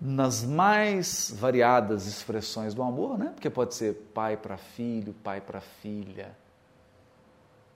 [0.00, 3.30] nas mais variadas expressões do amor, né?
[3.34, 6.36] Porque pode ser pai para filho, pai para filha,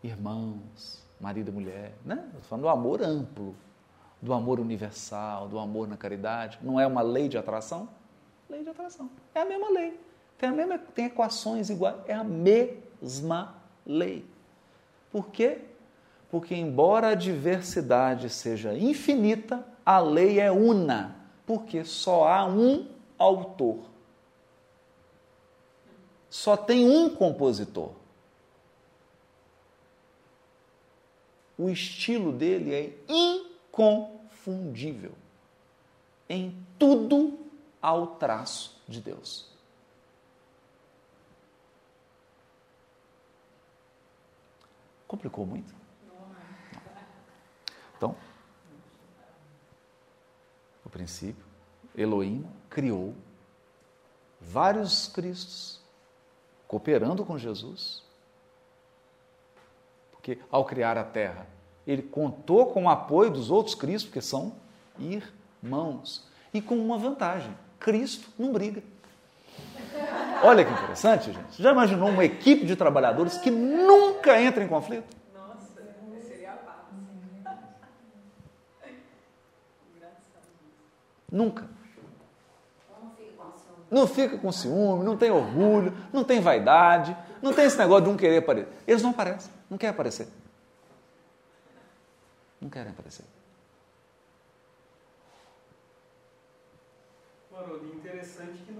[0.02, 2.22] irmãos, marido e mulher, né?
[2.26, 3.54] Estou falando do amor amplo,
[4.20, 6.58] do amor universal, do amor na caridade.
[6.62, 7.88] Não é uma lei de atração?
[8.48, 9.10] Lei de atração.
[9.34, 9.98] É a mesma lei.
[10.36, 11.96] Tem, a mesma, tem equações iguais.
[12.06, 13.54] É a mesma
[13.86, 14.26] lei.
[15.10, 15.58] Por quê?
[16.30, 21.16] Porque, embora a diversidade seja infinita, a lei é una.
[21.44, 22.86] Porque só há um
[23.18, 23.80] autor.
[26.28, 28.00] Só tem um compositor.
[31.60, 35.12] o estilo dele é inconfundível.
[36.26, 37.38] Em tudo
[37.82, 39.49] há o traço de Deus.
[45.10, 45.74] Complicou muito?
[46.06, 46.14] Não.
[47.96, 48.16] Então,
[50.84, 51.44] o princípio,
[51.96, 53.12] Elohim criou
[54.40, 55.80] vários Cristos,
[56.68, 58.04] cooperando com Jesus,
[60.12, 61.44] porque ao criar a terra,
[61.84, 64.54] ele contou com o apoio dos outros Cristos, porque são
[64.96, 66.24] irmãos.
[66.54, 68.80] E com uma vantagem: Cristo não briga.
[70.42, 71.62] Olha que interessante, gente.
[71.62, 75.16] Já imaginou uma equipe de trabalhadores que nunca entra em conflito?
[75.34, 75.82] Nossa,
[76.24, 77.56] seria a.
[81.30, 81.68] Nunca.
[83.90, 88.10] Não fica com ciúme, não tem orgulho, não tem vaidade, não tem esse negócio de
[88.10, 88.68] um querer aparecer.
[88.86, 90.28] Eles não aparecem, não querem aparecer.
[92.60, 93.24] Não querem aparecer.
[97.52, 98.72] Haroldo, interessante que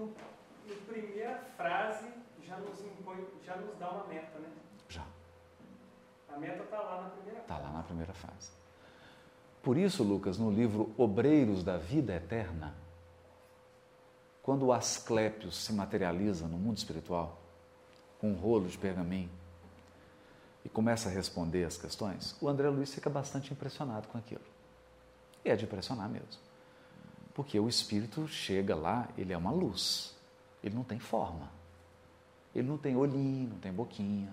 [0.67, 2.07] no primeira frase
[2.43, 4.49] já nos impõe, já nos dá uma meta, né?
[4.89, 5.05] Já.
[6.33, 8.51] A meta está lá na primeira Está lá na primeira fase.
[9.61, 12.73] Por isso, Lucas, no livro Obreiros da Vida Eterna,
[14.41, 17.39] quando o Asclépios se materializa no mundo espiritual,
[18.19, 19.29] com um rolo de pergaminho,
[20.65, 24.41] e começa a responder as questões, o André Luiz fica bastante impressionado com aquilo.
[25.43, 26.39] E é de impressionar mesmo.
[27.33, 30.15] Porque o espírito chega lá, ele é uma luz.
[30.63, 31.49] Ele não tem forma.
[32.53, 34.31] Ele não tem olhinho, não tem boquinha,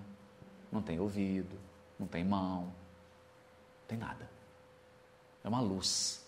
[0.71, 1.57] não tem ouvido,
[1.99, 2.73] não tem mão, não
[3.87, 4.29] tem nada.
[5.45, 6.27] É uma luz.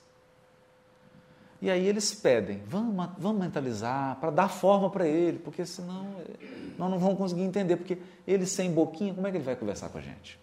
[1.62, 6.46] E aí eles pedem, vamos, vamos mentalizar, para dar forma para ele, porque senão eh,
[6.78, 9.90] nós não vamos conseguir entender, porque ele sem boquinha, como é que ele vai conversar
[9.90, 10.40] com a gente?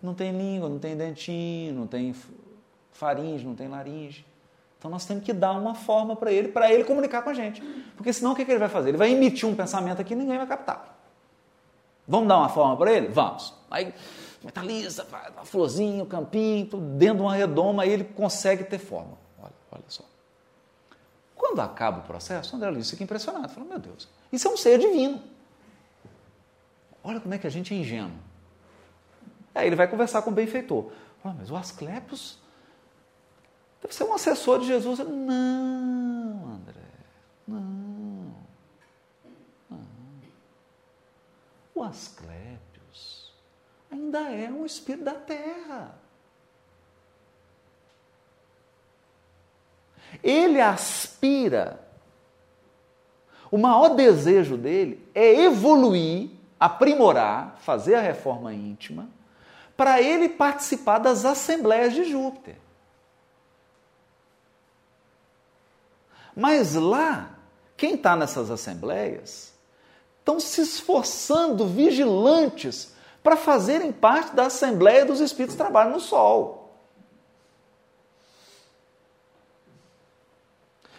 [0.00, 2.14] Não tem língua, não tem dentinho, não tem
[2.92, 4.24] faringe, não tem laringe.
[4.84, 7.62] Então nós temos que dar uma forma para ele, para ele comunicar com a gente.
[7.96, 8.90] Porque senão o que, que ele vai fazer?
[8.90, 10.94] Ele vai emitir um pensamento aqui e ninguém vai captar.
[12.06, 13.08] Vamos dar uma forma para ele?
[13.08, 13.54] Vamos.
[13.70, 13.94] Aí
[14.44, 19.16] metaliza, uma florzinha, um campinho, tudo dentro de uma redoma, aí ele consegue ter forma.
[19.42, 20.04] Olha, olha só.
[21.34, 23.48] Quando acaba o processo, o André Luiz fica impressionado.
[23.48, 25.18] Fala, meu Deus, isso é um ser divino.
[27.02, 28.18] Olha como é que a gente é ingênuo.
[29.54, 30.90] Aí ele vai conversar com o benfeitor.
[31.22, 32.43] Fala, mas o Asclepios
[33.84, 34.98] deve ser um assessor de Jesus.
[35.00, 36.80] Não, André,
[37.46, 38.34] não.
[39.70, 39.78] não.
[41.74, 43.30] O Asclepios
[43.92, 45.98] ainda é um espírito da terra.
[50.22, 51.84] Ele aspira.
[53.50, 59.10] O maior desejo dele é evoluir, aprimorar, fazer a reforma íntima,
[59.76, 62.63] para ele participar das assembleias de Júpiter.
[66.34, 67.38] Mas lá,
[67.76, 69.52] quem está nessas assembleias
[70.18, 72.92] estão se esforçando, vigilantes,
[73.22, 76.64] para fazerem parte da Assembleia dos Espíritos que trabalham no Sol.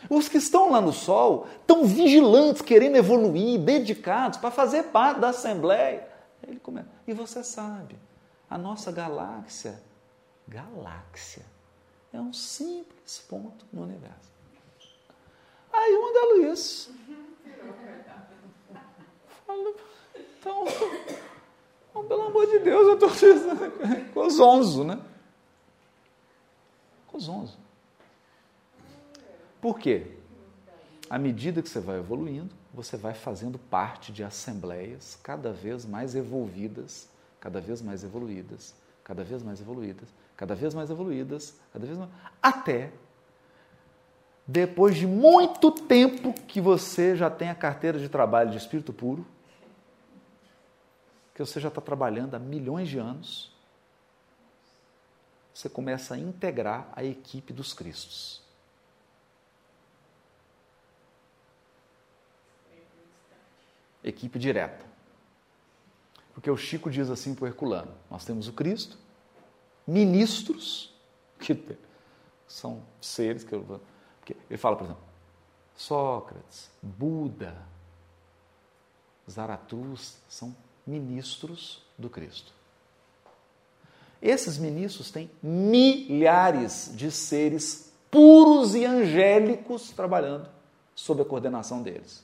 [0.09, 5.29] Os que estão lá no Sol estão vigilantes, querendo evoluir, dedicados para fazer parte da
[5.29, 6.07] Assembleia.
[6.47, 6.87] Ele começa.
[7.07, 7.97] E você sabe,
[8.49, 9.81] a nossa galáxia,
[10.47, 11.43] galáxia,
[12.13, 14.34] é um simples ponto no universo.
[15.77, 16.89] Aí o André Luiz
[19.45, 19.73] fala,
[20.15, 20.63] então,
[21.93, 23.09] oh, pelo amor de Deus, eu estou
[24.13, 24.99] com os onze, né?
[27.07, 27.57] Com os onze.
[29.61, 30.11] Por quê?
[31.09, 36.15] À medida que você vai evoluindo, você vai fazendo parte de assembleias cada vez mais
[36.15, 41.97] evolvidas, cada vez mais evoluídas, cada vez mais evoluídas, cada vez mais evoluídas, cada vez
[41.97, 42.09] mais.
[42.41, 42.91] Até
[44.47, 49.25] depois de muito tempo que você já tem a carteira de trabalho de espírito puro,
[51.33, 53.51] que você já está trabalhando há milhões de anos,
[55.53, 58.41] você começa a integrar a equipe dos Cristos.
[64.03, 64.85] Equipe direta.
[66.33, 68.97] Porque o Chico diz assim para o Herculano: nós temos o Cristo,
[69.87, 70.93] ministros,
[71.39, 71.57] que
[72.47, 73.81] são seres que eu
[74.49, 75.03] ele fala, por exemplo,
[75.75, 77.55] Sócrates, Buda,
[79.29, 82.53] Zaratustra são ministros do Cristo.
[84.21, 90.49] Esses ministros têm milhares de seres puros e angélicos trabalhando
[90.95, 92.23] sob a coordenação deles.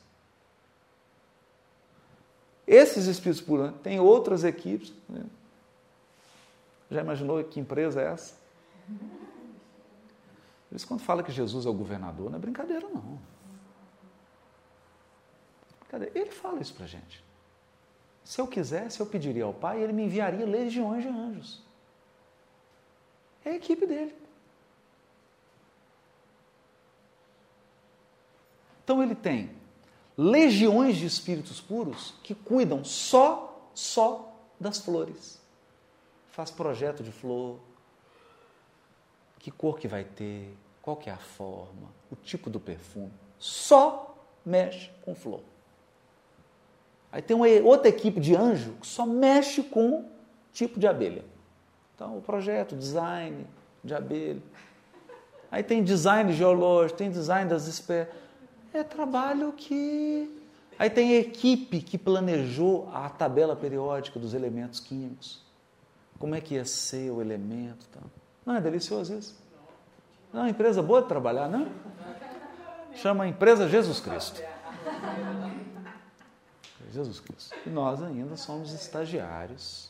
[2.66, 4.94] Esses espíritos puros têm outras equipes.
[5.10, 5.26] Né?
[6.90, 8.36] Já imaginou que empresa é essa?
[10.72, 13.20] Por isso, quando fala que Jesus é o governador, não é brincadeira, não.
[16.16, 17.22] Ele fala isso para a gente.
[18.24, 21.62] Se eu quisesse, eu pediria ao Pai, ele me enviaria legiões de anjos.
[23.44, 24.16] É a equipe dele.
[28.82, 29.52] Então ele tem
[30.18, 35.38] legiões de espíritos puros que cuidam só, só das flores.
[36.30, 37.60] Faz projeto de flor,
[39.42, 43.12] que cor que vai ter, qual que é a forma, o tipo do perfume.
[43.40, 44.16] Só
[44.46, 45.42] mexe com flor.
[47.12, 50.06] Aí tem uma outra equipe de anjo que só mexe com
[50.54, 51.26] tipo de abelha.
[51.96, 53.46] Então, o projeto, design
[53.84, 54.42] de abelha.
[55.52, 58.14] Aí tem design geológico, tem design das espécies.
[58.74, 60.40] É trabalho que.
[60.80, 65.42] Aí tem a equipe que planejou a tabela periódica dos elementos químicos.
[66.18, 67.88] Como é que ia ser o elemento?
[67.90, 68.00] Tá?
[68.46, 69.40] Não é delicioso isso?
[70.34, 71.68] Não, é uma empresa boa de trabalhar, não?
[72.96, 74.42] Chama a empresa Jesus Cristo.
[76.92, 77.56] Jesus Cristo.
[77.66, 79.90] E nós ainda somos estagiários.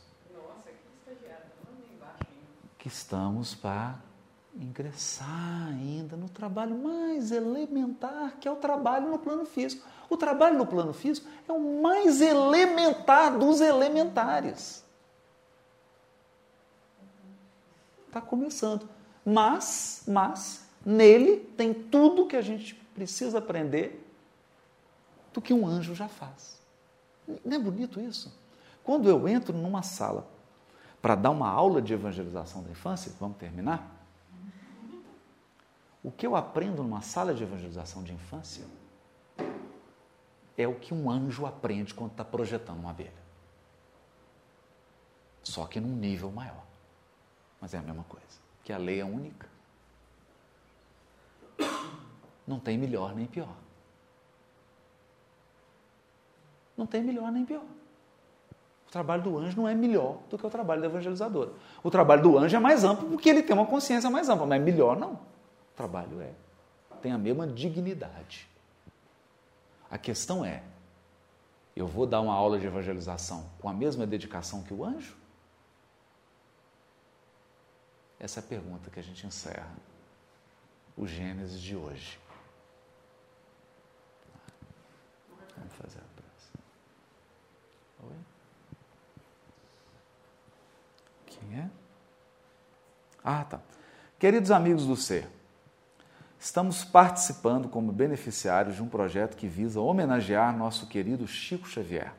[2.77, 3.95] Que estamos para
[4.55, 9.87] ingressar ainda no trabalho mais elementar, que é o trabalho no plano físico.
[10.09, 14.83] O trabalho no plano físico é o mais elementar dos elementares.
[18.11, 18.89] Está começando.
[19.25, 24.05] Mas, mas, nele tem tudo que a gente precisa aprender
[25.33, 26.59] do que um anjo já faz.
[27.45, 28.37] Não é bonito isso?
[28.83, 30.27] Quando eu entro numa sala
[31.01, 33.89] para dar uma aula de evangelização da infância, vamos terminar?
[36.03, 38.65] O que eu aprendo numa sala de evangelização de infância
[40.57, 43.21] é o que um anjo aprende quando está projetando uma abelha.
[45.41, 46.70] Só que num nível maior.
[47.61, 48.25] Mas é a mesma coisa.
[48.63, 49.47] Que a lei é única.
[52.47, 53.55] Não tem melhor nem pior.
[56.75, 57.63] Não tem melhor nem pior.
[58.87, 61.51] O trabalho do anjo não é melhor do que o trabalho da evangelizadora.
[61.81, 64.61] O trabalho do anjo é mais amplo porque ele tem uma consciência mais ampla, mas
[64.61, 65.13] melhor não.
[65.13, 66.31] O trabalho é.
[67.01, 68.49] Tem a mesma dignidade.
[69.89, 70.63] A questão é:
[71.75, 75.20] eu vou dar uma aula de evangelização com a mesma dedicação que o anjo?
[78.21, 79.75] Essa é pergunta que a gente encerra
[80.95, 82.19] o Gênesis de hoje.
[85.57, 86.51] Vamos fazer a prece.
[88.03, 88.15] Oi?
[91.25, 91.69] Quem é?
[93.23, 93.59] Ah, tá.
[94.19, 95.27] Queridos amigos do Ser,
[96.39, 102.13] estamos participando como beneficiários de um projeto que visa homenagear nosso querido Chico Xavier.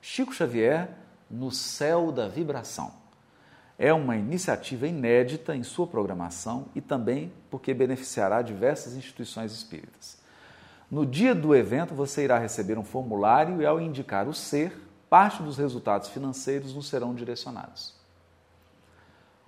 [0.00, 0.88] Chico Xavier
[1.30, 3.01] no céu da vibração.
[3.82, 10.22] É uma iniciativa inédita em sua programação e também porque beneficiará diversas instituições espíritas.
[10.88, 14.72] No dia do evento, você irá receber um formulário e, ao indicar o ser,
[15.10, 17.92] parte dos resultados financeiros nos serão direcionados.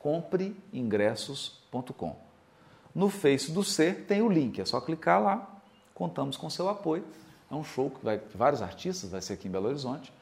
[0.00, 2.16] Compreingressos.com.
[2.92, 5.51] No Face do Ser tem o link, é só clicar lá.
[6.02, 7.04] Contamos com seu apoio.
[7.48, 10.12] É um show que vai vários artistas, vai ser aqui em Belo Horizonte,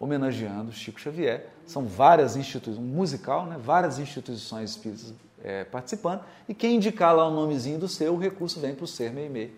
[0.00, 1.50] homenageando Chico Xavier.
[1.66, 3.58] São várias instituições, um musical, né?
[3.62, 5.12] várias instituições espíritas
[5.44, 6.24] é, participando.
[6.48, 9.54] E quem indicar lá o nomezinho do seu, o recurso vem para o Ser Meimei,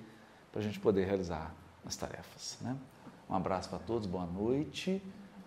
[0.51, 1.55] para a gente poder realizar
[1.87, 2.59] as tarefas.
[2.61, 2.77] Né?
[3.29, 5.01] Um abraço para todos, boa noite.